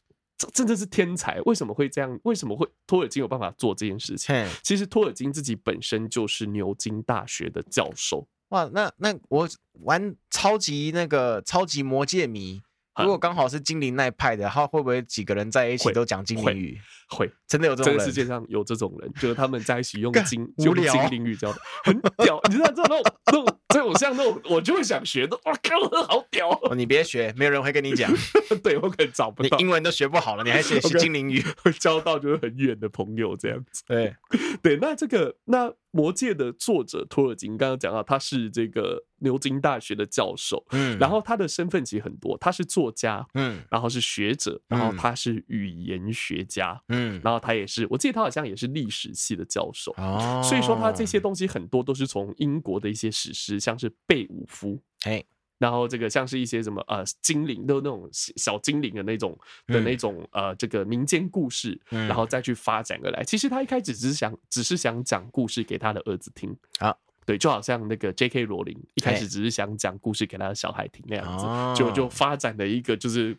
[0.55, 2.19] 真的是天才，为什么会这样？
[2.23, 4.35] 为什么会托尔金有办法做这件事情？
[4.63, 8.27] 其实托尔金自己本身就是牛津大学的教授。
[8.51, 9.49] 哇，那那我
[9.81, 12.61] 玩超级那个超级魔界迷。
[13.01, 16.79] 如果刚好是精灵那一派的，他会不会几个人在一起都讲精灵语？
[17.09, 17.99] 会，真的有这种人？
[17.99, 22.39] 这个世界上有这种人，就是他们在一起用精用精灵语教的，很屌。
[22.49, 25.37] 你知道这种那种这种像那种，我就会想学的。
[25.43, 26.49] 哇靠，好屌！
[26.75, 28.09] 你别学，没有人会跟你讲。
[28.63, 29.57] 对，我可能找不到。
[29.57, 31.43] 你英文都学不好了，你还学精灵语？
[31.63, 33.83] 会交到就是很远的朋友这样子。
[33.87, 34.15] 对
[34.63, 35.73] 对，那这个那。
[35.93, 55.23] 魔界的作者托尔金刚刚讲到，他是这个牛津大学的教授，嗯，然后他的身份其实很多，他是作家，嗯，然后是学者，然后他是语言学家，嗯，然后他也是，我记得他好像也是历史系的教授，哦，所以说他这些东西很多都是从英国的一些史诗，像是贝武夫，哎。
[55.61, 63.23] 然后这个像是一些什么呃精灵的那种小精灵的那种的那种呃这个民间故事，然后再去发展而来。
[63.23, 68.45] 其实他一开始只是想只是想讲故事给他的儿子听啊，对，就好像那个 J.K.
[68.45, 73.37] 罗琳一开始只是想讲故事给他的小孩听那样子，就就发展了一个就是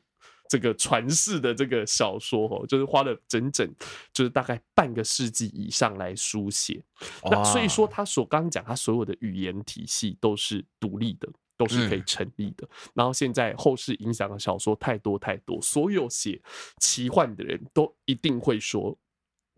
[0.48, 3.68] 这个传世的这个小说哦，就是花了整整
[4.12, 6.82] 就是大概半个世纪以上来书写。
[7.30, 11.28] 那所以说他所刚刚讲他所有的语言体系都是独立的。
[11.54, 12.68] 都是可以成立的。
[12.92, 16.40] 然后现在后世影响的小说太多太多，所有写
[16.78, 18.98] 奇幻的人都一定会说。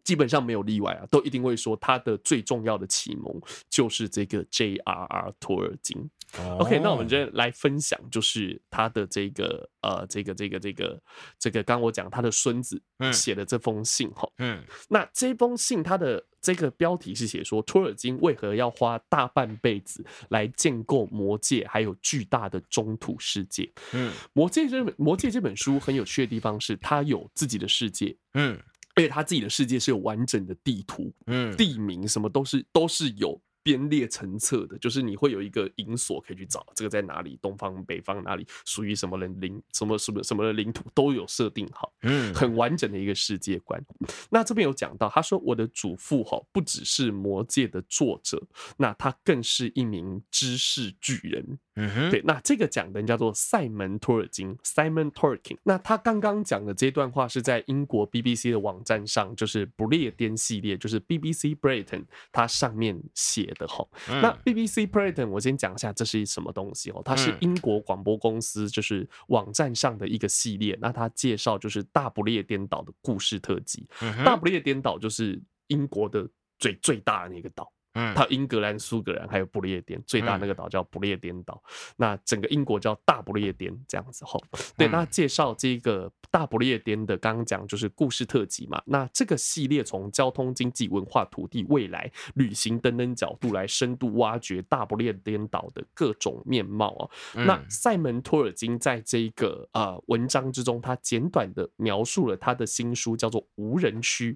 [0.04, 5.32] 基本上没有例外啊，都一定会说他的最重要的启蒙就是这个 J.R.R.
[5.40, 6.08] 托尔金。
[6.36, 6.62] Oh.
[6.62, 11.00] OK，那我们就来分享，就是他的这个呃，这个这个这个
[11.38, 14.28] 这个，刚我讲他的孙子写的这封信哈。
[14.38, 23.70] 嗯，那这封信他的这个标题是写说托尔金为何要花大半辈子来建构魔界，还有巨大的中土世界。
[23.92, 28.16] 嗯，魔界这本魔界这本书很有趣的地方是，它有自己的世界。
[28.34, 28.58] 嗯。
[28.94, 33.40] 而且他自己的世界是有完整的地图，嗯，地名什么都是都是有。
[33.64, 43.82] 编列成册的，就是你会有一个银锁可以去找这个在哪里，东方、北方哪里属于什么人领，什么什么什么的领土都有设定好，嗯，很完整的一个世界观。
[44.28, 48.40] 那这边有讲到，他说我的祖父哈不只是魔界的作者，
[48.76, 52.20] 那他更是一名知识巨人，嗯哼，对。
[52.22, 55.56] 那这个讲的人叫做赛门托尔金 （Simon Tolkien）。
[55.62, 63.53] 那他刚刚讲的这段话是在英国 BBC 的网站上，就是不列颠系列，就是 BBC Britain，它上面写。
[63.54, 63.86] 的哈，
[64.20, 73.86] 那 BBC Britain 我先讲一下这是什么东西哦，它是英国广播公司就是网站上的一个系列，那它介绍就是大不列颠岛的故事特辑。
[74.24, 77.70] 大不列颠岛就是英国的最最大的那个岛。
[77.94, 81.62] 嗯，它英格兰、苏格兰还有不列颠，最大那个岛叫不列颠岛。
[81.96, 84.42] 那整个英国叫大不列颠这样子吼。
[84.76, 88.82] 对，那介绍这个大不列颠的，刚刚讲就是故事特辑嘛。
[88.86, 97.10] 那这个系列从交通、经济、文化、土地、未来、旅行等等角度来深度挖掘大不列颠岛的各种面貌哦。
[97.44, 104.32] 那塞门托尔金在这个呃文章之中，他简短的描述了他的新书叫做《无人区》。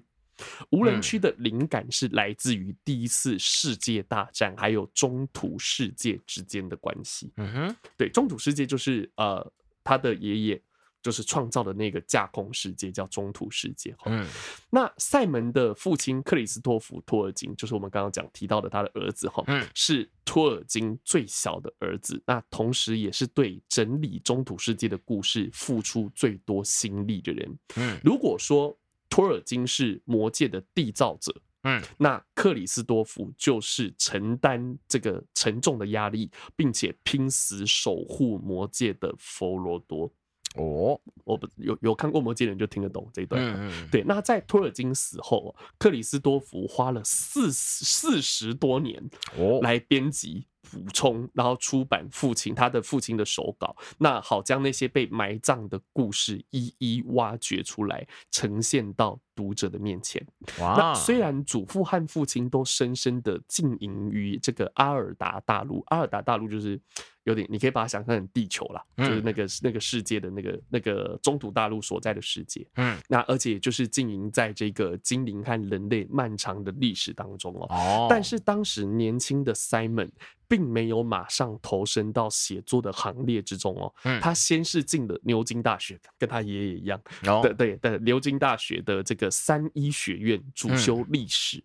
[0.71, 7.31] 无人区的灵感是来自于第一次世界大战，还有中土世界之间的关系。
[7.37, 9.51] 嗯哼，对，中土世界就是呃，
[9.83, 10.61] 他的爷爷
[11.01, 13.95] 就是创造的那个架空世界，叫中土世界。
[14.05, 14.27] 嗯，
[14.69, 27.59] 那塞门的父亲克里斯托弗托尔金，就是我们刚刚讲提到的他的儿子哈，嗯，是托尔金最小的儿子，那同时也是对整理中土世界的故事付出最多心力的人。
[27.75, 28.77] 嗯，如果说。
[29.09, 40.11] 托尔金是魔戒的缔造者，嗯，那克里斯多夫就是承担这个沉重的压力，并且拼死守护魔戒的佛罗多。
[40.55, 43.39] 哦，我不有有看过魔戒的人就听得懂这一段。
[43.41, 44.03] 嗯嗯，对。
[44.03, 50.47] 那在托尔金死后，克里斯多夫花了四四十多年哦来编辑。
[50.71, 60.25] 补充，然后出版父亲他的父亲的手稿，那好将那些被埋葬的故事一一挖掘出来，呈现到读者的面前。
[60.59, 60.75] 哇！
[60.77, 66.79] 那虽然祖父和父亲都深深的浸淫于这个阿尔达大陆，阿尔达大陆就是
[67.23, 72.67] 有点，你可以把它想象成地球啦，就是那个那个世界的那个那个中土大陆所在的世界。
[72.75, 77.67] 嗯，那而且就是浸淫在这个精灵和人类漫长的历史当中哦。
[77.69, 80.09] 哦，但是当时年轻的 Simon。
[80.49, 86.99] 并没有马上投身到写作的行列之中哦，他先是进了牛津大学，跟他爷爷一样，
[87.43, 91.63] 对对对，牛津大学的这个三一学院主修历史，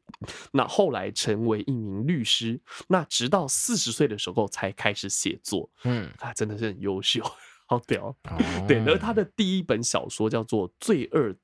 [0.53, 7.25] 那后来成为一名律师，那直到四十岁的时候才开始写作，嗯，他真的是很优秀，
[7.65, 8.15] 好屌，
[8.69, 11.35] 对，而他的第一本小说叫做《罪恶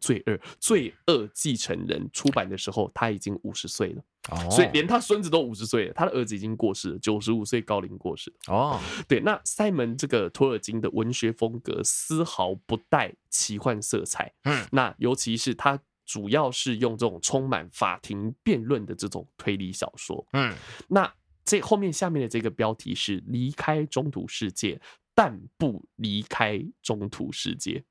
[0.00, 4.02] 罪恶罪恶继承人》，出版的时候他已经五十岁了。
[4.30, 8.32] 哦，所以连他孙子都五十岁了，他的儿子已经过世了，九十五岁高龄过世。
[8.46, 14.32] 哦，对，那塞门这个托尔金的文学风格丝毫不带奇幻色彩。
[14.44, 20.24] 嗯，那尤其是他主要是用这种充满法庭辩论的这种推理小说。
[20.34, 20.54] 嗯，
[20.86, 21.12] 那
[21.44, 24.80] 这后面下面的这个标题是离开中土世界，
[25.16, 27.82] 但不离开中土世界。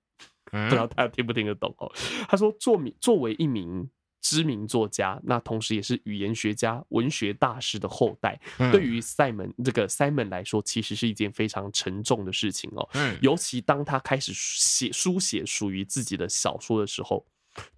[0.45, 1.91] 不知道大家听不听得懂哦？
[2.29, 3.89] 他说作名作为一名。
[4.21, 8.39] 知名作家，那同时也是语言学家、文学大师的后代，
[8.71, 12.87] 对于塞门这个赛门来说，其实是一件非常沉重的事情哦。
[13.21, 17.25] 尤其当他开始写书写属于自己的小说的时候，“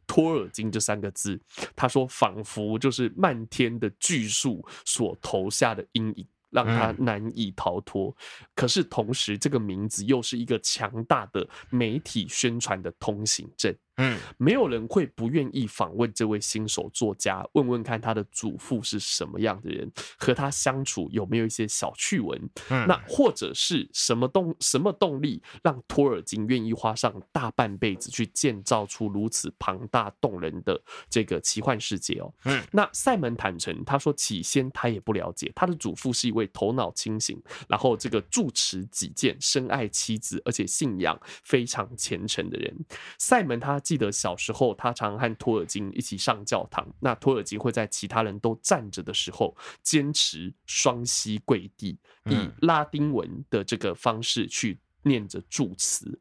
[0.05, 1.39] 托尔金”这三个字，
[1.75, 6.27] 他说仿佛就是漫天的巨树所投下的阴影。
[6.53, 8.15] 让他难以逃脱，
[8.53, 13.75] 可是同时，这个名字又是一个强大的媒体宣传的通行证。
[13.97, 22.49] 嗯，没有人会不愿意访问这位新手作家，问问看他的祖父是什么样的人，和他相处有没有一些小趣闻。
[22.69, 32.33] 嗯，那或者是什么动什么动力让托尔金愿意花上大半辈子去建造出如此庞大动人的这个奇幻世界哦？
[32.45, 42.75] 嗯，那赛门坦诚，他说起先他也不了解，他的祖父是一位头脑清醒，然后这个住持己见、深爱妻子，而且信仰非常虔诚的人。
[43.19, 43.82] 赛门他。
[43.83, 46.87] 记得小时候，他常和托尔金一起上教堂。
[46.99, 56.19] 那托尔金会在其他人都站着的时候，坚持双膝跪地，以拉丁文的这个方式去念着祝词。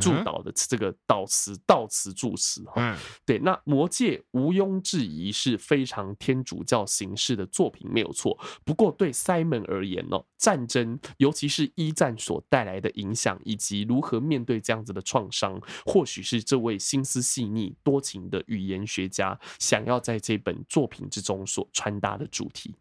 [0.00, 8.38] 祝祷的这个悼词、悼词、祝词哈，对，那《魔戒》毋庸置疑是非常天主教形式的作品，没有错。
[8.64, 22.74] 不过对 Simon 而言呢，战争，尤其是一战所带来的影响，以及如何面对这样子的创伤，或许是这位心思细腻、多情的语言学家想要在这本作品之中所传达的主题。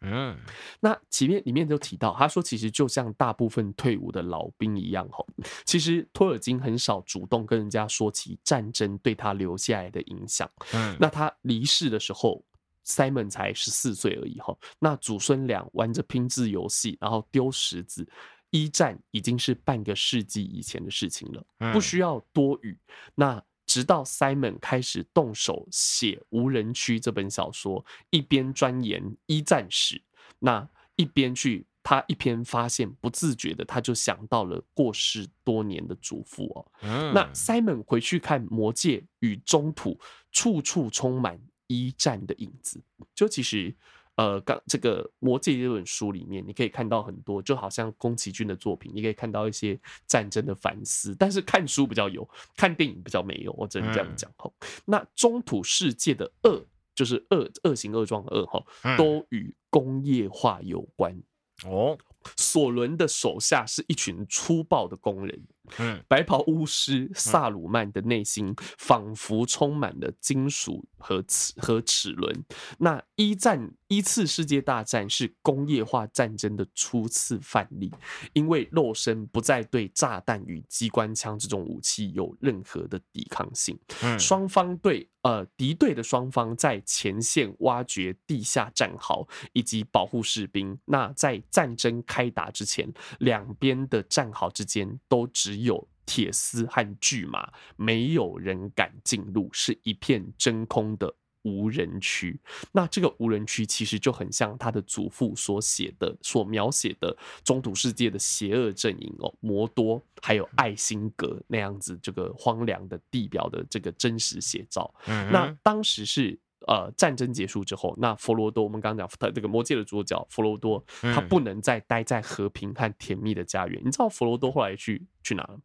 [0.00, 0.38] 嗯，
[0.80, 5.26] 那前面里面就提到，他说其实就像大部分退伍的老兵一样，吼，
[5.64, 10.48] 其实托尔金很少主动跟人家说起战争对他留下来的影响。
[10.72, 12.44] 嗯，那他离世的时候
[12.86, 18.08] ，Simon 才十四岁而已，吼，那祖孙俩玩着拼字游戏，然后丢石子，
[18.50, 22.78] 一战已经是半个世纪以前的事情了，不需要多语。
[23.14, 30.02] 那直到 Simon 开始动手写《无人区》这本小说，一边钻研一战史，
[30.40, 36.66] 那一边去他一边发现，不自觉的他就想到了过世多年的祖父哦。
[37.12, 40.00] 那 Simon 回去看《魔戒》与中土，
[40.32, 42.82] 处处充满一战的影子，
[43.14, 43.76] 就其实。
[44.18, 51.14] 呃，刚这个《魔戒》这本书里面，你可以看到很多，就好像宫崎骏的作品，你可以看到一些战争的反思。
[51.16, 54.50] 但是看书比较有，看电影比较没有，我只能这样讲哈。
[54.86, 56.66] 那中土世界的恶，
[56.96, 58.60] 就是恶恶行恶状的恶哈，
[58.96, 61.16] 都与工业化有关
[61.64, 61.96] 哦。
[62.36, 65.40] 索伦的手下是一群粗暴的工人。
[65.78, 72.44] 嗯，白袍巫师萨鲁曼的内心仿佛充满了金属和齿和齿轮。
[72.78, 77.92] 那一战一次世界大战是工业化战争的初次范例，
[78.32, 83.78] 因为肉身不再对炸弹与机关枪这种武器有任何的抵抗性。
[84.02, 90.78] 嗯，双方对呃敌对的双方在前线挖掘地下战壕以及保护士兵。
[90.84, 102.40] 那在战争开打之前，两边的战壕之间都只有铁丝和巨马，没有人敢进入，是一片真空的无人区。
[102.72, 114.94] 那这个无人区其实就很像他的祖父所写的、所描写的中土世界的邪恶阵营哦，摩多还有艾辛格那样子，这个荒凉的地表的这个真实写照。
[115.06, 116.38] 嗯那当时是。
[116.68, 123.82] 呃，战争结束之后，那佛罗多，我们刚刚讲他这个魔界的主角佛罗多，他不能再待在和平和甜蜜的家园。
[123.84, 125.60] 你知道佛罗多后来去去哪了吗？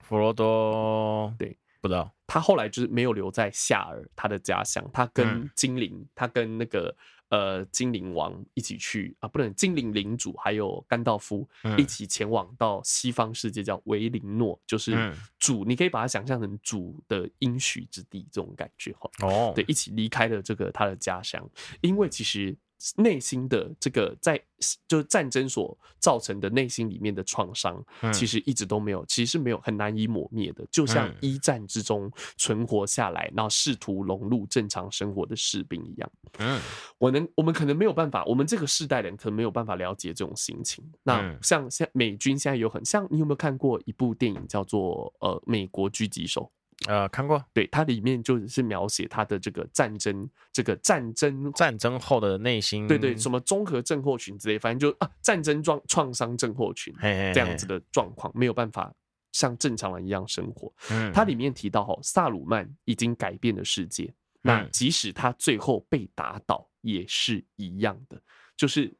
[0.00, 2.12] 佛罗多对，不知道。
[2.26, 6.94] 他后来就是没有留在夏尔他的家乡，他跟精灵，他跟那个。
[7.34, 19.10] 呃，精灵王一起去啊，不能精灵领主还有甘道夫一起前往到西方世界，叫维林诺，就是主，你可以把它想象成主的应许之地这种感觉哈。
[19.26, 21.44] 哦，对，一起离开了这个他的家乡，
[21.80, 22.56] 因为其实。
[22.96, 24.40] 内心的这个在
[24.88, 30.64] 就是战争所造成的内心里面的创伤，其实一直都没有，其实是没有很难以抹灭的。
[30.70, 36.10] 就像一战之中存活下来，然后试图融入正常生活的士兵一样。
[36.38, 36.60] 嗯，
[36.98, 40.84] 我能，我们可能没有办法，我们这个世代人可能没有办法了解这种心情。
[41.02, 46.42] 那像像美军现在有很像，你有没有看过一部电影叫做呃《美国狙击手》？
[46.86, 58.92] 呃，看过，对，它里面就是描写他的这个战争，这个战争战争后的内心，对对，什么综合症候群之类，反正就啊，战争状创伤症候群这样子的状况，没有办法
[59.32, 60.72] 像正常人一样生活。
[60.90, 64.12] 嗯，它里面提到哈，萨鲁曼已经改变了世界，
[64.42, 68.20] 那即使他最后被打倒，也是一样的，
[68.56, 68.94] 就是。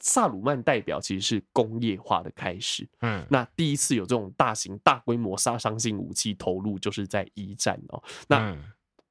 [0.00, 8.02] 萨鲁曼代表其实是工业化的开始，嗯，那第一次有这种大型大规模杀伤性武器投入，就是在一战哦。
[8.26, 8.56] 那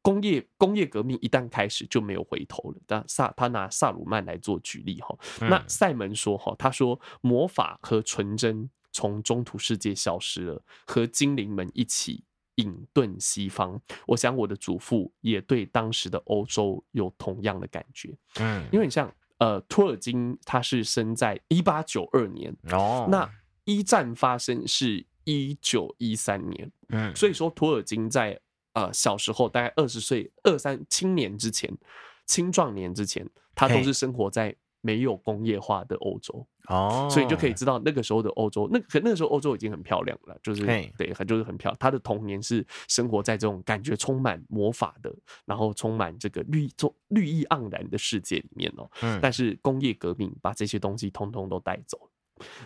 [0.02, 2.82] 工业工业革命一旦开始，就没有回头了。
[2.88, 12.24] 但萨他拿萨鲁曼来做举例哈，那塞门说哈，他说魔法和纯真从中土世界消失了，和精灵们一起
[12.56, 13.80] 隐遁西方。
[14.08, 19.14] 我想我的祖父也对当时的欧洲有同样的感觉，嗯，因为你像。
[19.40, 23.30] 呃，托尔金他是生在一八九二年哦，那
[23.64, 26.72] 一战发生是一九一三年。
[26.90, 28.40] 嗯，所以说托尔金在
[28.74, 31.74] 呃小时候，大概二十岁、二三青年之前、
[32.26, 36.46] 青壮年之前，他都是生活在没有工业化的欧洲。
[36.68, 40.64] 哦，所以就可以知道那个时候的欧洲，那可那个时候欧洲已经很漂亮了，就是
[40.98, 41.78] 对，很就是很漂亮。
[41.80, 45.12] 他的童年是生活在这种感觉充满魔法的，
[45.46, 48.88] 然后充满这个绿中绿意盎然的世界里面哦。
[49.02, 51.98] 嗯，但是工业革命把这些东西通通都带走。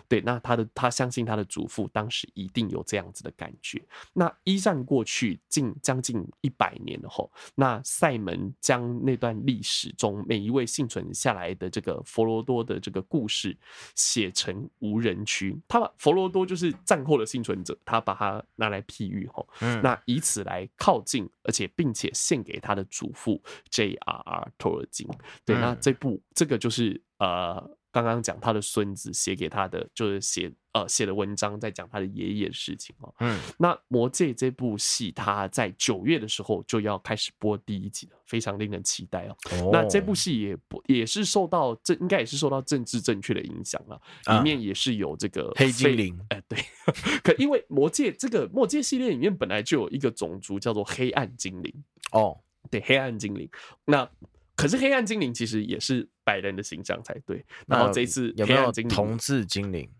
[0.08, 3.82] 对，那他的他相信他的祖父当时一定有这样子的感觉。
[4.12, 13.56] 那一战过去近将近一百年了后，那塞门将那段历史中每一位幸存下来的这个佛罗多的这个故事
[13.94, 15.56] 写成无人区。
[15.68, 19.48] 他把佛罗多就是战后的幸存者，他把它拿来譬喻吼，
[19.82, 24.52] 那以此来靠近，而且并且献给他的祖父 J.R.R.
[24.58, 25.08] 托尔金。
[25.44, 27.76] 对，那这部这个就是呃。
[28.02, 33.14] 刚刚讲他的孙子写给他的，就是写呃写的文章，在讲他的爷爷的事情哦。
[33.20, 39.36] 嗯，那《魔戒》这部戏，他在九月的时候就要开始播第一集了，非常令人期待哦。
[39.52, 44.00] 哦，那这部戏也不也是受到这应该也是受到政治正确的影响了，
[44.36, 46.18] 里面也是有这个黑精灵。
[46.30, 46.58] 哎，对，
[47.22, 51.72] 可因为《魔戒》这个《魔戒》系列里面本来就有一个种族叫做黑暗精灵
[52.10, 52.36] 哦，
[52.68, 53.48] 对，黑暗精灵
[53.84, 54.10] 那。
[54.56, 57.44] 可是黑暗精灵其实也是白人的形象才对。
[57.66, 59.90] 然后这一次有没有同志精灵？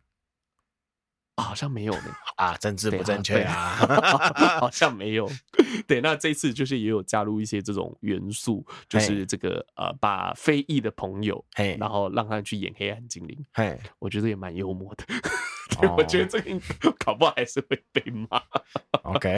[1.36, 2.14] 好像没有呢。
[2.38, 3.74] 啊，政治不正确啊，
[4.60, 5.28] 好像没有。
[5.84, 11.44] 对，那这次就是也有加入一些这种元素，就是这个呃，把非裔的朋友，
[11.78, 13.44] 然后让他去演黑暗精灵。
[13.52, 15.04] 嘿，我觉得也蛮幽默的。
[15.80, 18.40] 对，我觉得这个搞不好还是会被骂。
[19.02, 19.36] OK，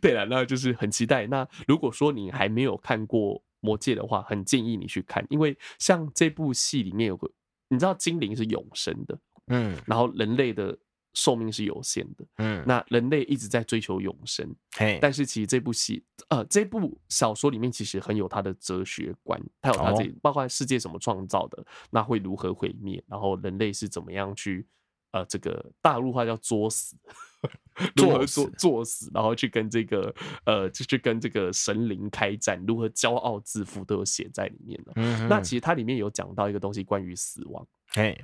[0.00, 1.26] 对了，那就是很期待。
[1.26, 3.42] 那如果说你还没有看过。
[3.60, 7.30] 魔戒的话，很建议你去看，因为像这部戏里面有个，
[7.68, 10.76] 你知道精灵是永生的，嗯，然后人类的
[11.14, 24.66] 寿命是有限的，嗯，那人类一直在追求永生，嘿，但是其实这部戏，呃，这部小说里面其实很有它的哲学观，它有它这，包括世界怎么创造的，那会如何毁灭，然后人类是怎么样去。
[25.10, 26.94] 呃，这个大陆话叫作死，
[27.96, 30.14] 如何作作死，然后去跟这个
[30.44, 34.92] 呃，就去跟这个神灵开战，如何骄傲自负，都有写在里面了。
[34.96, 37.66] 嗯，那其实它里面有讲到一个东西，关于死亡。
[37.94, 38.18] 哎，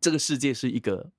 [0.00, 1.10] 这个世界是一个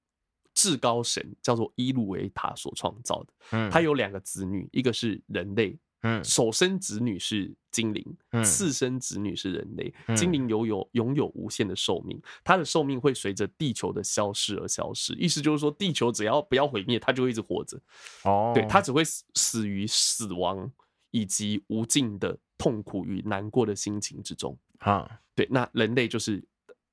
[0.54, 3.34] 至高神叫做伊鲁维塔所创造的。
[3.52, 5.78] 嗯，他有两个子女，一个是人类。
[6.04, 9.94] 嗯，首生子女是精灵，次生子女是人类。
[10.16, 15.14] 精灵拥有拥有无限的寿命，它的寿命会随着地球的消失而消失。
[15.14, 17.80] 意思就是说，地球只要不要毁灭，它就会一直活着。
[18.24, 20.72] 哦，对，它只会死死于死亡
[21.12, 24.58] 以及无尽的痛苦与难过的心情之中。
[24.80, 26.44] 啊，对，那人类就是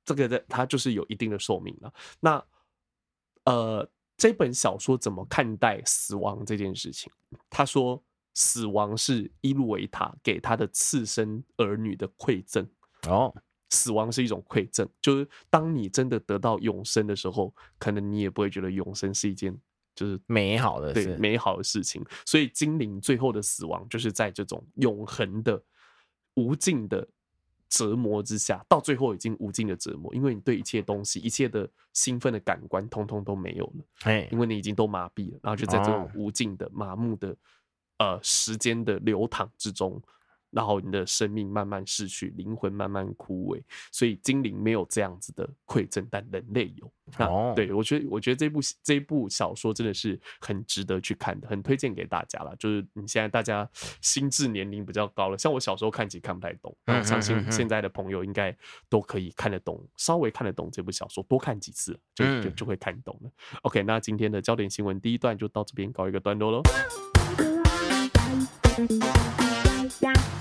[0.04, 1.90] 这个的，它就是有一定的寿命了。
[2.20, 2.44] 那
[3.44, 7.11] 呃，这本小说怎么看待死亡这件事情？
[7.48, 8.04] 他说。
[8.39, 12.64] 死亡是伊露维塔给他的次生儿女的馈赠
[13.09, 13.34] 哦。
[13.70, 19.59] 死亡是一种馈赠，就是当你真的得到永生的时候，可能你也不会觉得永生是一件
[19.93, 22.01] 就是美好的对美好的事情。
[22.24, 25.61] 所以精灵最后的死亡，就是在这种永恒的
[26.34, 27.09] 无尽的
[27.68, 33.84] 折磨之下，到最后已经无尽的折磨，因为你对一切东西、一切的兴奋的感官，通通都没有了。
[34.05, 37.36] 哎，因为你已经都麻痹了，然后就在这种无尽的麻木的。
[37.99, 40.01] 呃，时间的流淌之中，
[40.51, 43.61] 然后你的生命慢慢逝去，灵魂慢慢枯萎。
[43.90, 46.90] 所以精灵没有这样子的馈赠，但人类有。
[47.18, 52.55] 哦，对，我觉得，我觉得这部这部小说真的是很值得去看的，很推荐给大家了。
[52.57, 53.68] 就是你现在大家
[54.01, 58.57] 心智年龄比较高了，像我小时候看其实看不太懂，那我相信现在的朋友应该
[58.88, 63.30] 都可以看得懂，稍微看得懂这部小说，多看几次就就就会看懂了。
[63.62, 66.62] OK，那今天的焦点新闻第一段就到这边告一个段落喽。
[68.78, 69.57] Thank you.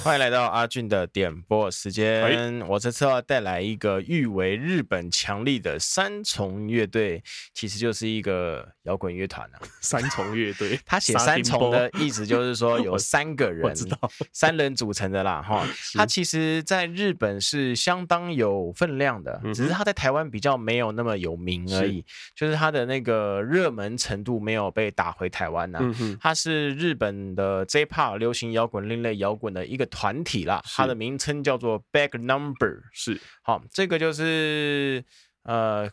[0.08, 2.66] 欢迎来到阿俊的点播时间。
[2.66, 7.22] 我这次要带来一个誉为日本强力的三重乐队，
[7.53, 9.60] 其实就是一个摇滚乐团啊。
[9.84, 13.76] 三重乐队， 他写三重的意思就是说有三个人，
[14.32, 15.41] 三人组成的啦。
[15.41, 22.05] 哈，他其实在日本是相当有分量的，只是他在台湾比较没有那么有名而已。
[22.34, 25.82] 就是他的那个热门程度没有被打回台湾呐。
[26.22, 29.86] 他是日本的 J-Pop 流行摇滚、另类摇滚的一个。
[29.98, 33.20] 团体啦，它的名称叫做 Back Number，是。
[33.41, 35.04] 好，这个就是
[35.41, 35.89] 呃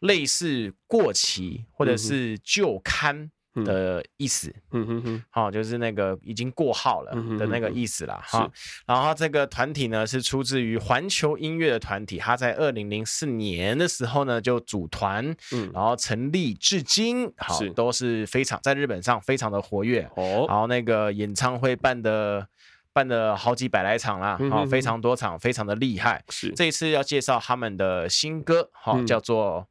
[0.00, 3.30] 类似过期或者是旧刊
[3.64, 8.22] 的意思，嗯哼哼，好，就是那个已经过号了的那个意思啦。
[8.22, 8.48] 哈。
[8.86, 20.44] 然后这个团体呢是出自于环球音乐的团体，它在二零零四年的时候呢就组团，嗯，然后成立至今，好，都是非常在日本上非常的活跃哦。
[20.46, 22.46] 然后那个演唱会办的
[22.92, 26.22] 办了好几百来场啦，好，非常多场，非常的厉害。
[26.28, 29.68] 是这一次要介绍他们的新歌，好，叫做。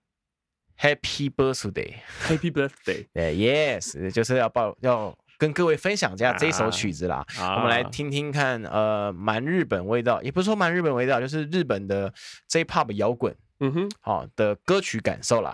[0.80, 7.26] Happy birthday，Happy birthday， 对，Yes，就是要报要跟各位分享一下这首曲子啦。
[7.39, 12.13] 啊、我们来听听看，呃，蛮日本味道，也不是说蛮日本味道，就是日本的
[12.47, 15.51] J-pop 摇滚，嗯哼，好的歌曲感受啦。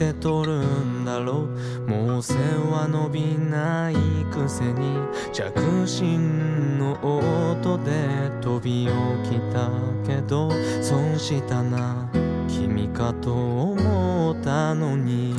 [0.00, 1.46] て取るんだろ
[1.86, 2.32] うもう背
[2.72, 3.94] は伸びない
[4.32, 4.96] くせに
[5.30, 9.70] 着信の音で飞び起きた
[10.06, 12.08] けど损したな
[12.48, 15.34] 君かと思ったのに。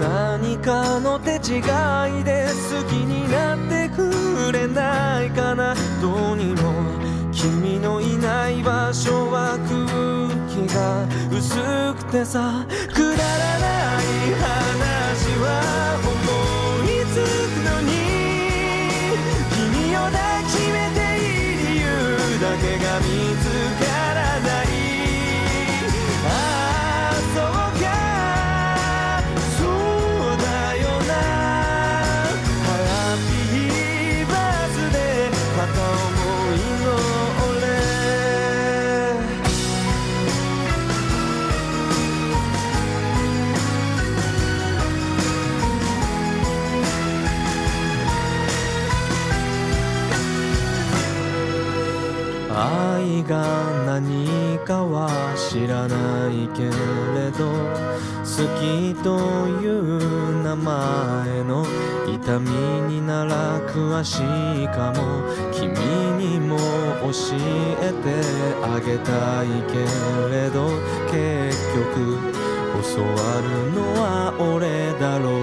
[0.00, 1.60] 何かの手违
[2.20, 2.29] いで
[12.10, 13.49] ってさくだら
[64.04, 64.18] し
[64.68, 65.68] かも君
[66.16, 67.12] にも教
[67.80, 68.06] えて
[68.64, 69.78] あげたいけ
[70.34, 70.70] れど
[71.10, 72.32] 結局
[72.82, 75.39] 教わるのは俺だろう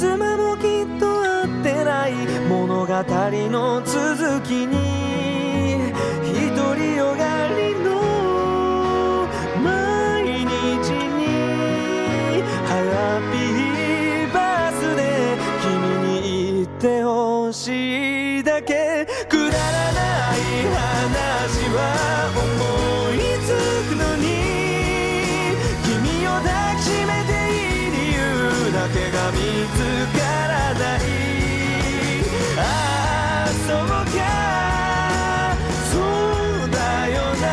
[0.00, 2.14] 辻褄もきっと合ってない
[2.48, 5.92] 物语の続きに
[6.56, 9.28] 独りよがりの
[9.62, 11.20] 毎日に
[12.64, 12.80] ハ
[13.20, 15.68] ッピーバースデー君
[16.22, 19.06] に言ってほしいだけ。
[19.28, 20.00] くだらな
[20.34, 20.40] い
[20.72, 21.20] 话
[21.76, 22.59] は
[29.66, 29.76] つ
[30.18, 30.98] からない
[32.58, 32.60] あ
[33.46, 34.18] あそうか
[35.90, 36.76] そうだ
[37.08, 37.46] よな。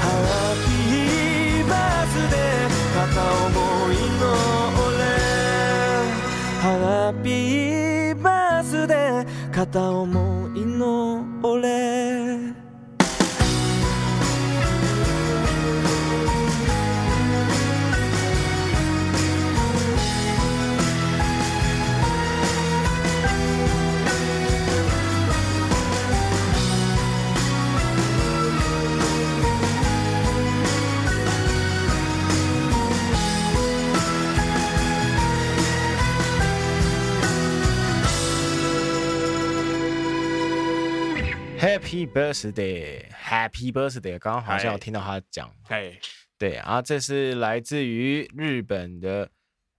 [0.00, 0.04] ハ
[0.52, 3.12] ッピーバースデー片
[3.46, 3.56] 思
[3.92, 4.22] いの
[4.86, 4.98] 俺。
[6.60, 6.64] ハ
[7.10, 11.93] ッピーバースデー片思いの俺。
[41.84, 45.98] ，Happy Birthday，Happy Birthday，刚刚好像有听到他讲，嘿，
[46.38, 49.30] 对啊，这是来自于日本的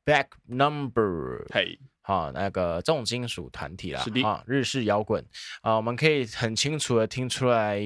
[0.05, 5.25] Back Number，嘿，好，那个重金属团体啦，是的，啊，日式摇滚。
[5.61, 7.81] 啊，我们可以很清楚的听出来，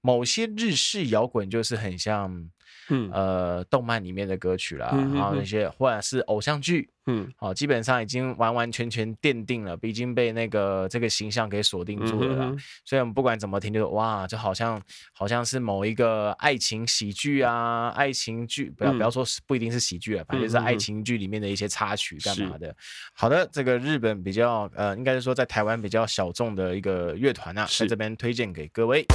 [0.00, 2.50] 某些日式摇滚就是很像。
[2.88, 12.44] 嗯，呃，动漫里面的歌曲啦，嗯、然后那些或者是偶像剧，嗯，好，基本上已经完完全全奠定了，已经被那个这个形象给锁定住了啦。
[12.50, 14.80] 嗯、所以我们不管怎么听，就哇，就好像
[15.12, 22.74] 好像是某一个爱情喜剧啊，爱情剧，不要不要说不一定是喜剧啊，反正就是爱情剧里面的一些插曲干嘛的。
[23.12, 29.06] 好的，这个日本比较呃，应该是说在台湾比较小众的一个乐团啊，在这边推荐给各位。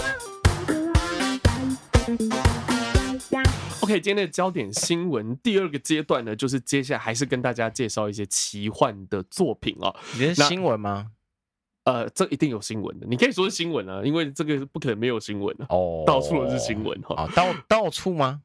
[3.89, 9.95] OK，今天的焦点新闻第二个阶段呢，就是接下来还是跟大家介绍一些奇幻的作品哦。
[10.13, 11.07] 你是新闻吗？
[11.85, 18.43] 呃，这一定有新闻的，你可以说是新闻啊，因为这个不可能没有新闻的哦，到处都是新闻哈，到到处吗？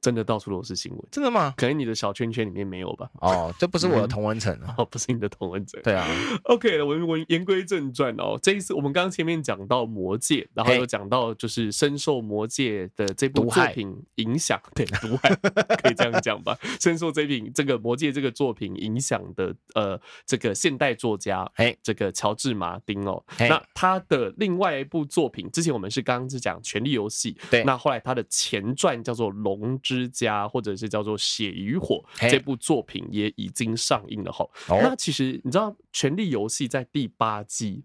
[0.00, 1.52] 真的到处都是新闻，真的吗？
[1.56, 3.10] 可能你的小圈圈里面没有吧？
[3.20, 5.80] 哦，这不是我的同文层 哦，不是你的同文层。
[5.82, 6.06] 对啊
[6.44, 8.38] ，OK，我我言归正传哦。
[8.42, 15.34] 这一次我们刚刚前面讲到魔戒，然后又讲到就是深受魔戒的这部作品影响，对，毒害
[15.82, 16.56] 可以这样讲吧？
[16.80, 29.78] 深受这品这个魔戒这个作品影响的呃，这个现代作家，哎，这个乔治马丁哦，那他的另外一部作品，之前我们是刚刚是讲《权力游戏》，对，那后来他的前传叫做《龙》。
[29.89, 34.48] 之家，或者是叫做《血与火》这部作品也已经上映了哈。
[34.68, 37.82] 那其实你知道，《权力游戏》在第八季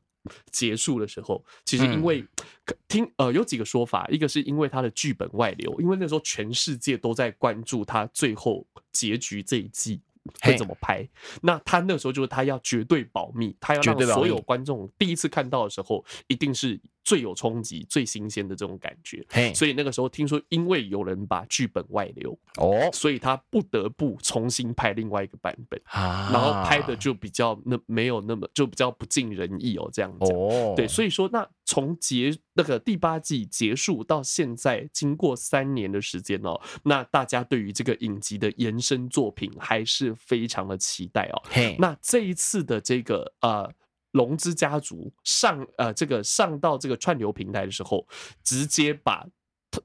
[0.51, 2.25] 结束的时候，其实因为
[2.87, 10.01] 听呃有几个说法，一个是因为他的剧本外流，因为那时候全世界都在关注他最后结局这一季
[10.41, 11.07] 会怎么拍。
[11.41, 16.79] 那他那时候就是他要绝对保密，他要让所有观众第一次看到的时候，一定是。
[17.05, 30.75] 最有冲击、最新鲜的这种感觉，所以那个时候听说，因为有人把剧本外流哦，所以他不得不重新拍另外一个版本，然后拍的就比较那没有那么就比较不尽人意哦，这样讲。
[30.75, 41.41] 对，所以说那从结那个第八季结束到现在，经过三年的时间哦，那大家对于这个影集的延伸作品还是非常的期待哦。
[41.77, 43.71] 那这一次的这个呃。
[44.15, 48.07] 龙之家族上呃，这个上到这个串流平台的时候，
[48.43, 49.25] 直接把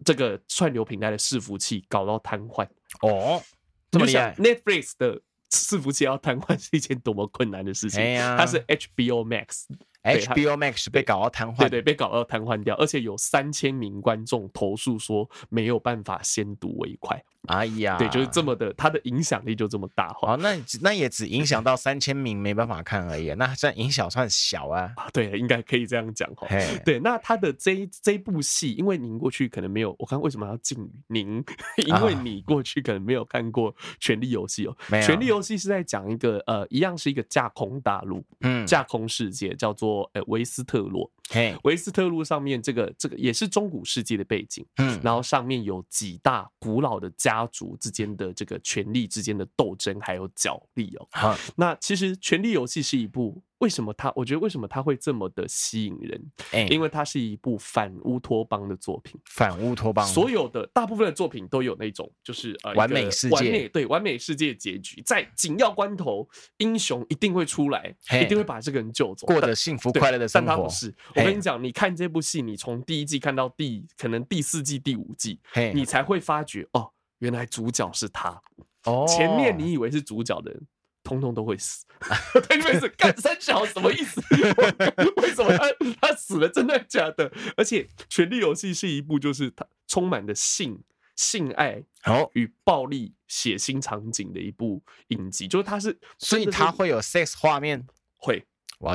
[0.04, 2.64] 这个串流平台的伺服器搞到瘫痪
[3.02, 3.42] 哦，
[3.90, 5.20] 这么厉害！Netflix 的
[5.50, 8.00] 伺服器要瘫痪 是一件多么困难的事情？
[8.36, 17.20] 它是 HBO Max，HBO Max 被搞到瘫痪，对对，被搞到瘫痪掉，而且有三千名观众投诉说没有办法先睹为快。
[17.48, 20.14] 哎呀，对，就是这么的，它的影响力就这么大。
[20.22, 24.92] 哦，那那也只影响到三千名没办法看而已，那算影响算小啊。
[25.12, 26.46] 对，应该可以这样讲哈。
[26.84, 31.42] 对，那他的这一这部戏，因为您过去可能没有，我看为什么要敬语您？
[31.86, 34.76] 因为你过去可能没有看过《权力游戏》哦。
[35.02, 41.10] 权力游戏》是在讲一个呃，一样是一个架空大陆，嗯，架空世界，叫做呃维斯特洛。
[41.30, 51.08] 嘿， 维斯特路上面这个这个也是中古世纪的背景，嗯，然后上面有几大古老的家族之间的这个权力之间的斗争，还有角力哦。
[51.12, 53.42] 好，那其实《权力游戏》是一部。
[53.60, 54.12] 为什么他？
[54.16, 56.20] 我觉得为什么他会这么的吸引人？
[56.52, 59.20] 欸、因为它是一部反乌托邦的作品。
[59.26, 70.48] 反乌托邦，所有的大部分的作品都有那种，就是呃，完美世界，完美对完美世界结局，在紧要关头，英雄一定会出来，一定会把这个人救走，过得幸福快乐的生活。
[70.48, 75.38] 但他不是，我跟你讲，你看这部戏，你从第一季看到第可能第四季、第五季，
[75.74, 78.40] 你才会发觉哦，原来主角是他。
[78.84, 80.66] 哦，前面你以为是主角的人。
[81.02, 84.20] 通通都会死， 他，因为是干三小什么意思？
[85.22, 85.66] 为什么他
[86.00, 86.48] 他死了？
[86.48, 87.30] 真的假的？
[87.56, 90.82] 而且《权力游戏》是一部就是它充满的性、
[91.16, 97.86] 性爱、好与暴力、血腥场景的一部影集，就是它是，所以它会有 sex 画面，
[98.16, 98.46] 会。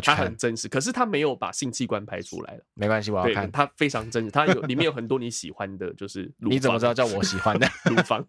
[0.02, 2.64] 它很真实，可是他没有把性器官拍出来了。
[2.74, 3.52] 没关系，我要看。
[3.52, 8.26] 它非常真实，它有里面有很多你喜欢的，就是你怎么知道叫我喜欢的 乳房？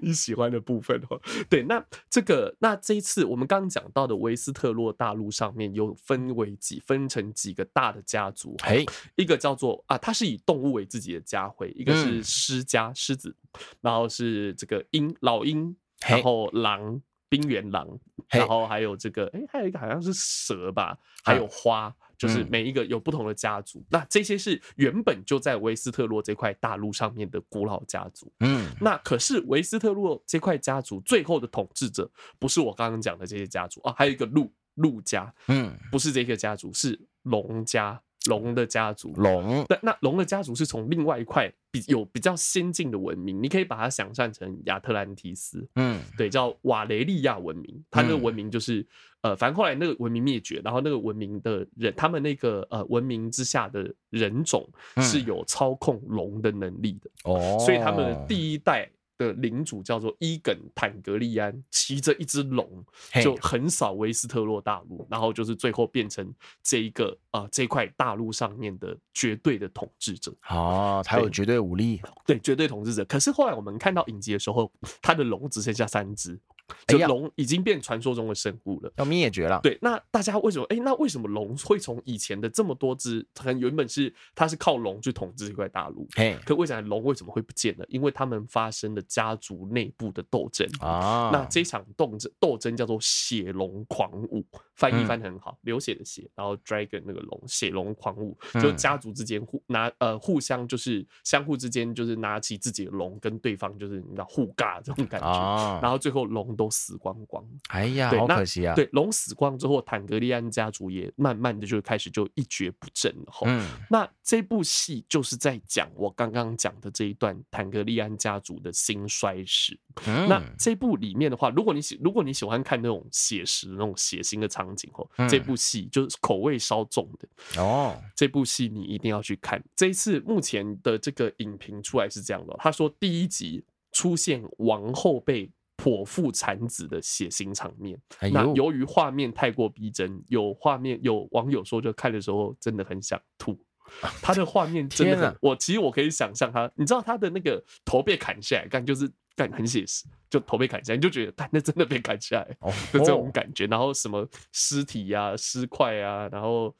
[0.00, 1.20] 你喜欢的部分哦。
[1.50, 8.84] 对，那这个那这一次我们刚刚讲到的维斯特洛大陆上面有分为几分成几个大的家族，哎，
[9.16, 13.36] 一个叫做啊，它是以动物为自己的家徽，一个是狮家狮子，
[13.82, 15.76] 然后是这个鹰老鹰，
[16.08, 17.02] 然后狼。
[17.34, 23.84] 冰原狼，然后还有这个，哎，还有一个好像是蛇吧，还有花，就是每一个有不同的家族。
[23.90, 28.30] 那这些是原本就在维斯特洛这块大陆上面的古老家族。
[28.40, 32.08] 嗯，那可是维斯特洛这块家族最后的统治者
[32.38, 38.00] 不是我刚刚讲的这些家族啊，还有一个陆陆家，嗯，不是这个家族，是龙家。
[38.28, 39.64] 龙的家族，龙。
[39.66, 47.84] 对，那龙的家族是从另外一块比有比较先进的文明，你可以把它想象成亚特兰提斯，嗯，对，叫瓦雷利亚文明。
[47.90, 48.80] 它那个文明就是、
[49.22, 58.90] 嗯、呃，反正后来那个文明灭绝，然后那个文明的人，他们那个呃文明之下的人种是有操控龙的能力的哦，所以他们的第一代。
[59.16, 62.84] 的领主叫做伊耿坦格利安，骑着一只龙
[63.22, 73.04] 就横扫威斯特洛大陆，然后就是最后变成这一个啊、呃、这块大陆上面的绝对的统治者哦，他有绝对武力，对，对绝对统治者。
[73.04, 76.38] 可是后来我们看到影集的时候，他的龙只剩下三只。
[76.86, 79.60] 就龙已经变传说中的生物了，要灭绝了。
[79.62, 80.64] 对，那大家为什么？
[80.70, 87.84] 哎、欸，那为什么龙会从以前的这么多只，可能原本是它是靠龙去统治这块大陆，嘿，可为什么龙为什么会不见了？
[87.88, 91.30] 因为他们发生了家族内部的斗争啊。
[91.32, 94.42] 那这场斗争斗争叫做血龙狂舞，
[94.74, 106.53] 翻译翻得很好，嗯、流血的血，然后 dragon 那个龙，血龙狂舞，就家族之间互拿呃互相就是相互之间就是拿起自己的龙跟对方就是你知道互尬这种感觉，啊、然后最后龙。
[106.54, 108.74] 都死光光，哎呀，好可惜啊！
[108.74, 113.32] 对，龙死光之后，坦格利安家族也慢慢的就开始就一蹶不振了。
[113.46, 119.78] 嗯，那这部戏就是在讲我刚刚讲的这一段坦格利安家族的兴衰史。
[120.06, 127.96] 嗯、那这部里面的话，如果你喜如果你喜欢看那种写实那种血腥的场景哦，嗯、这部戏就是口味稍重的哦。
[128.16, 129.62] 这部戏你一定要去看。
[129.76, 135.50] 这一次目前的这个影评出来是这样的，他说第一集出现王后被。
[135.84, 143.54] 剖腹产子的血腥场面，哎、那由于画面太过逼真，有画面有网友说，就看的时候真的很想吐。
[144.22, 149.06] 他的画面真的我其实我可以想象他，你知道他的那个头被砍下来，干就是
[149.36, 153.66] 干很写实，就头被砍下来，你就觉得，干那真的被砍下来，哦、就这种感觉。
[153.66, 156.74] 然后什么尸体呀、啊、尸块啊，然后。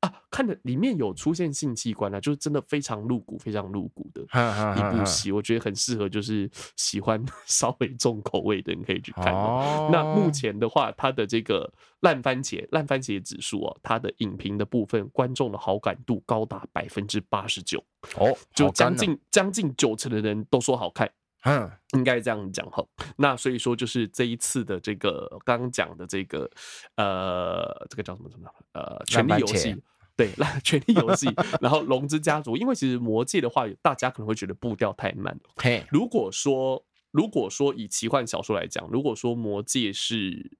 [0.00, 9.34] 啊，看的里面有出现性器官啊，就是真的非常露骨、非常露骨的一部戏，我觉得很适合就是喜欢 稍微重口味的人可以去看。
[9.34, 11.70] 哦、那目前的话，它的这个
[12.00, 17.84] 烂番茄烂番茄指数哦，它的影评的部分，观众的好感度高达百分之八十九
[18.16, 21.10] 哦，就将近将近九成的人都说好看。
[21.44, 22.84] 嗯，应该这样讲哈。
[23.16, 26.50] 那所以说，就是这一次的这个刚刚讲的这个
[26.96, 29.82] 呃，这个叫什么什么呃，权力游戏。
[30.16, 30.28] 对，
[30.60, 31.26] 《权力游戏》，
[31.62, 35.38] 然后《龙之家族》，因为其实《魔戒》的话，大家可能会觉得步调太慢。
[35.56, 40.50] 嘿，如果说如果说以奇幻小说来讲，如果说《魔戒》是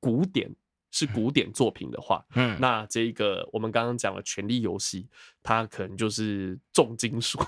[0.00, 0.52] 古典
[0.90, 5.02] 是古典作品的话， 嗯，那这个我们刚刚讲了《权力游戏》，
[5.44, 7.38] 它可能就是重金属，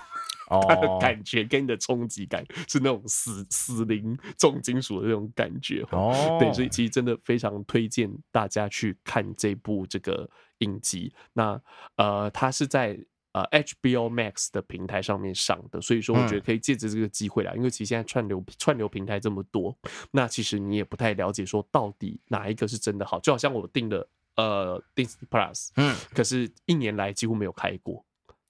[0.67, 5.85] 它的 感觉跟你的冲击感是那种死死灵重金属的那种感觉。
[5.91, 10.29] 哦，对，所以其实真的非常推荐大家去看这部这个。
[10.59, 11.61] 影集，那
[11.97, 12.97] 呃，它是在
[13.33, 19.77] 呃 HBO Max 的平台上面上的，所以说我觉得可以借着这个机会啦，嗯、因为其实现在串流串流平台这么多，
[20.11, 28.04] 那其实你也不太了解说到底哪一个是真的好，就好像我订的呃 Disney Plus，嗯，可是一年来几乎没有开过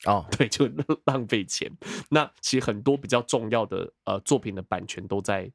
[0.06, 0.70] 哦， 对，就
[1.06, 1.72] 浪费钱。
[2.10, 5.51] 那其实很多比较重要的呃作品的版权都在。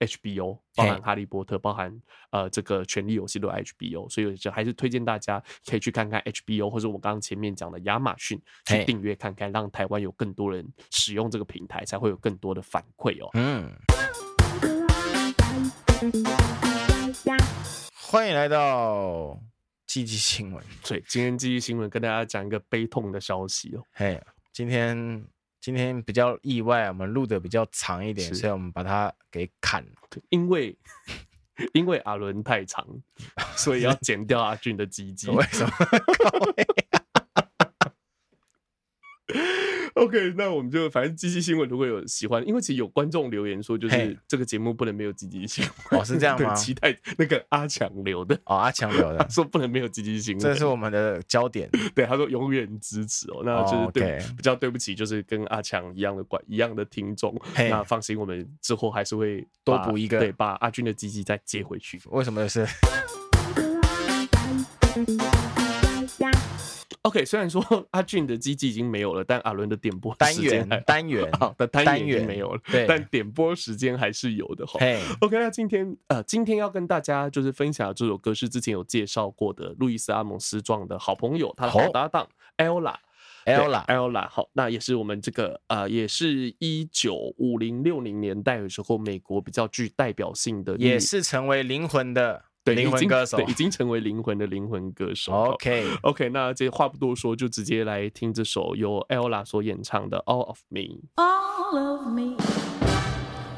[0.00, 1.92] HBO 包含《哈利波特》，包含
[2.30, 13.28] 呃这个《权力游戏》都 HBO，所以就还是推荐大家可以去看看 HBO，或者我刚刚前面讲的亚马逊去订阅看看，让台湾有更多人使用这个平台，才会有更多的反馈哦。
[13.34, 13.74] 嗯，
[17.92, 19.36] 欢迎来到
[19.88, 20.64] 鸡鸡新闻。
[20.86, 23.82] 对，今天积极新闻跟大家讲一个悲痛的消息哦。
[23.94, 24.22] 嘿，
[24.52, 25.24] 今天。
[25.60, 29.90] 今天比较意外，我们录的比较长一点，所以我们把它给砍了。
[30.30, 30.74] 因为
[31.74, 32.86] 因为阿伦太长，
[33.56, 35.28] 所以要剪掉阿俊的鸡鸡。
[35.34, 35.72] 为什么？
[39.98, 46.00] OK，那我们就反正积极新闻如果有喜欢，因为其实有观众留言说，就是这个节目不能没有积极新闻。
[46.00, 46.54] 哦，是这样吗？
[46.54, 51.68] 期待那个阿强留的哦，阿强留的 说不能没有积极新闻，这是我们的焦点。
[51.94, 57.34] 对，他说永远支持哦，那就是对比较对不起，就是跟阿强一样的观一样的听众。
[57.56, 62.00] 那放心，我们之后还是会多补一个，对，把阿军的积极再接回去。
[62.10, 62.66] 为什么是？
[67.18, 67.60] OK，虽然说
[67.90, 74.78] 阿俊的机器已经没有了，但阿伦的点播单元单元 好的单元没有了，对，但点播时间还是有的哈。
[75.20, 92.44] OK，那今天呃，今天要跟大家就是分享这首歌是之前有介绍过的路易斯阿蒙斯壮的好朋友，他的好搭档 Ella，Ella，Ella，好，那也是我们这个呃，也是一九五零六零年代的时候，美国比较具代表性的，也是成为灵魂的。
[92.74, 95.32] 对，灵魂歌手，对，已经成为灵魂的灵魂歌手。
[95.32, 100.80] OK OK，那这话不多说，就直接来听这首由 Ella 所演唱的《All of Me》。
[101.16, 102.36] All of me,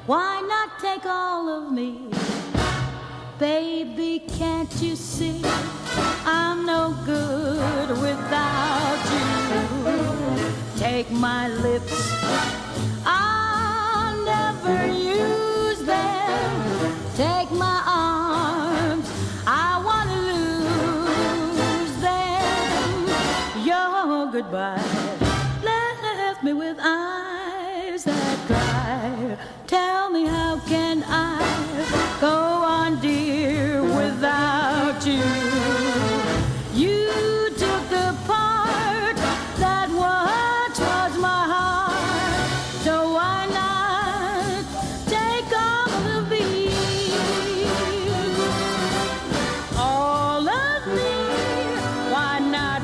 [0.06, 2.10] why not take all of me?
[3.38, 5.42] Baby, can't you see
[6.26, 9.90] I'm no good without you?
[10.78, 12.12] Take my lips,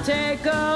[0.06, 0.75] take a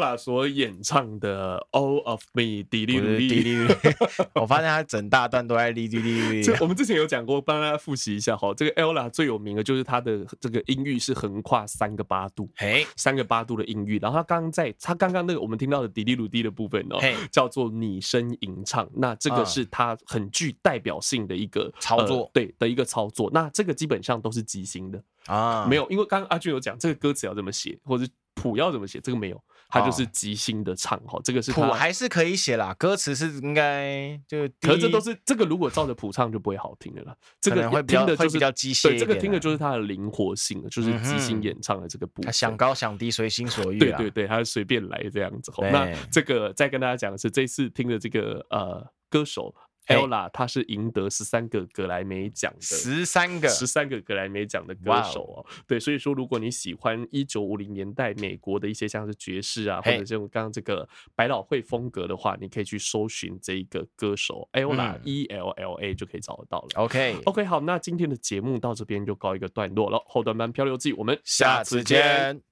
[0.00, 3.74] Ella 所演唱的《All of Me》滴哩不是哩滴哩哩，
[4.34, 8.52] 我发现他整大段都在滴滴滴这我们之前有讲过，帮大家复习一下哈。
[8.54, 13.98] 这个 Ella 最有名的就是他的这个音域是横跨三个八度，嘿，三个八度的音域。
[14.00, 18.88] 然后他刚刚在他刚刚那个我们听到的滴哩噜滴的部分哦嘿，叫做拟声吟唱。
[18.94, 23.30] 那这个是他很具代表性的一个操作呃，对的一个操作。
[23.32, 31.20] 那这个基本上都是即兴的，啊，没有，因为刚刚阿俊有讲这个歌词要怎么写，或者谱要怎么写，这个没有，他就是即兴的唱哈。
[31.22, 37.16] 这个是他谱还是可以写啦，歌词是应该就可是这都是这个，如果照着谱唱就不会好听了啦。
[37.40, 42.26] 这个会听的就是会比较机械对，这个听的就是它的灵活性了，就是即兴演唱的这个部分。
[42.26, 45.52] 他想高想低随心所 欲啊，对对对，他随便来这样子。
[45.56, 52.60] 对那这个再跟大家讲的是，这次听的这个呃歌手嘿 Ella，她是赢得十三个格莱美奖的。
[52.60, 66.68] 十三个，十三个格莱美奖的歌手哦，对，所以说如果你喜欢一九五零年代美国的一些像是爵士啊，或者这种刚刚这个百老汇风格的话，你可以去搜寻这一个歌手 Ella E L L A 就可以找得到了。
[66.76, 70.02] OK OK，好，那今天的节目到这边就告一个段落了。
[70.06, 72.49] 后段班漂流记，我们下次见。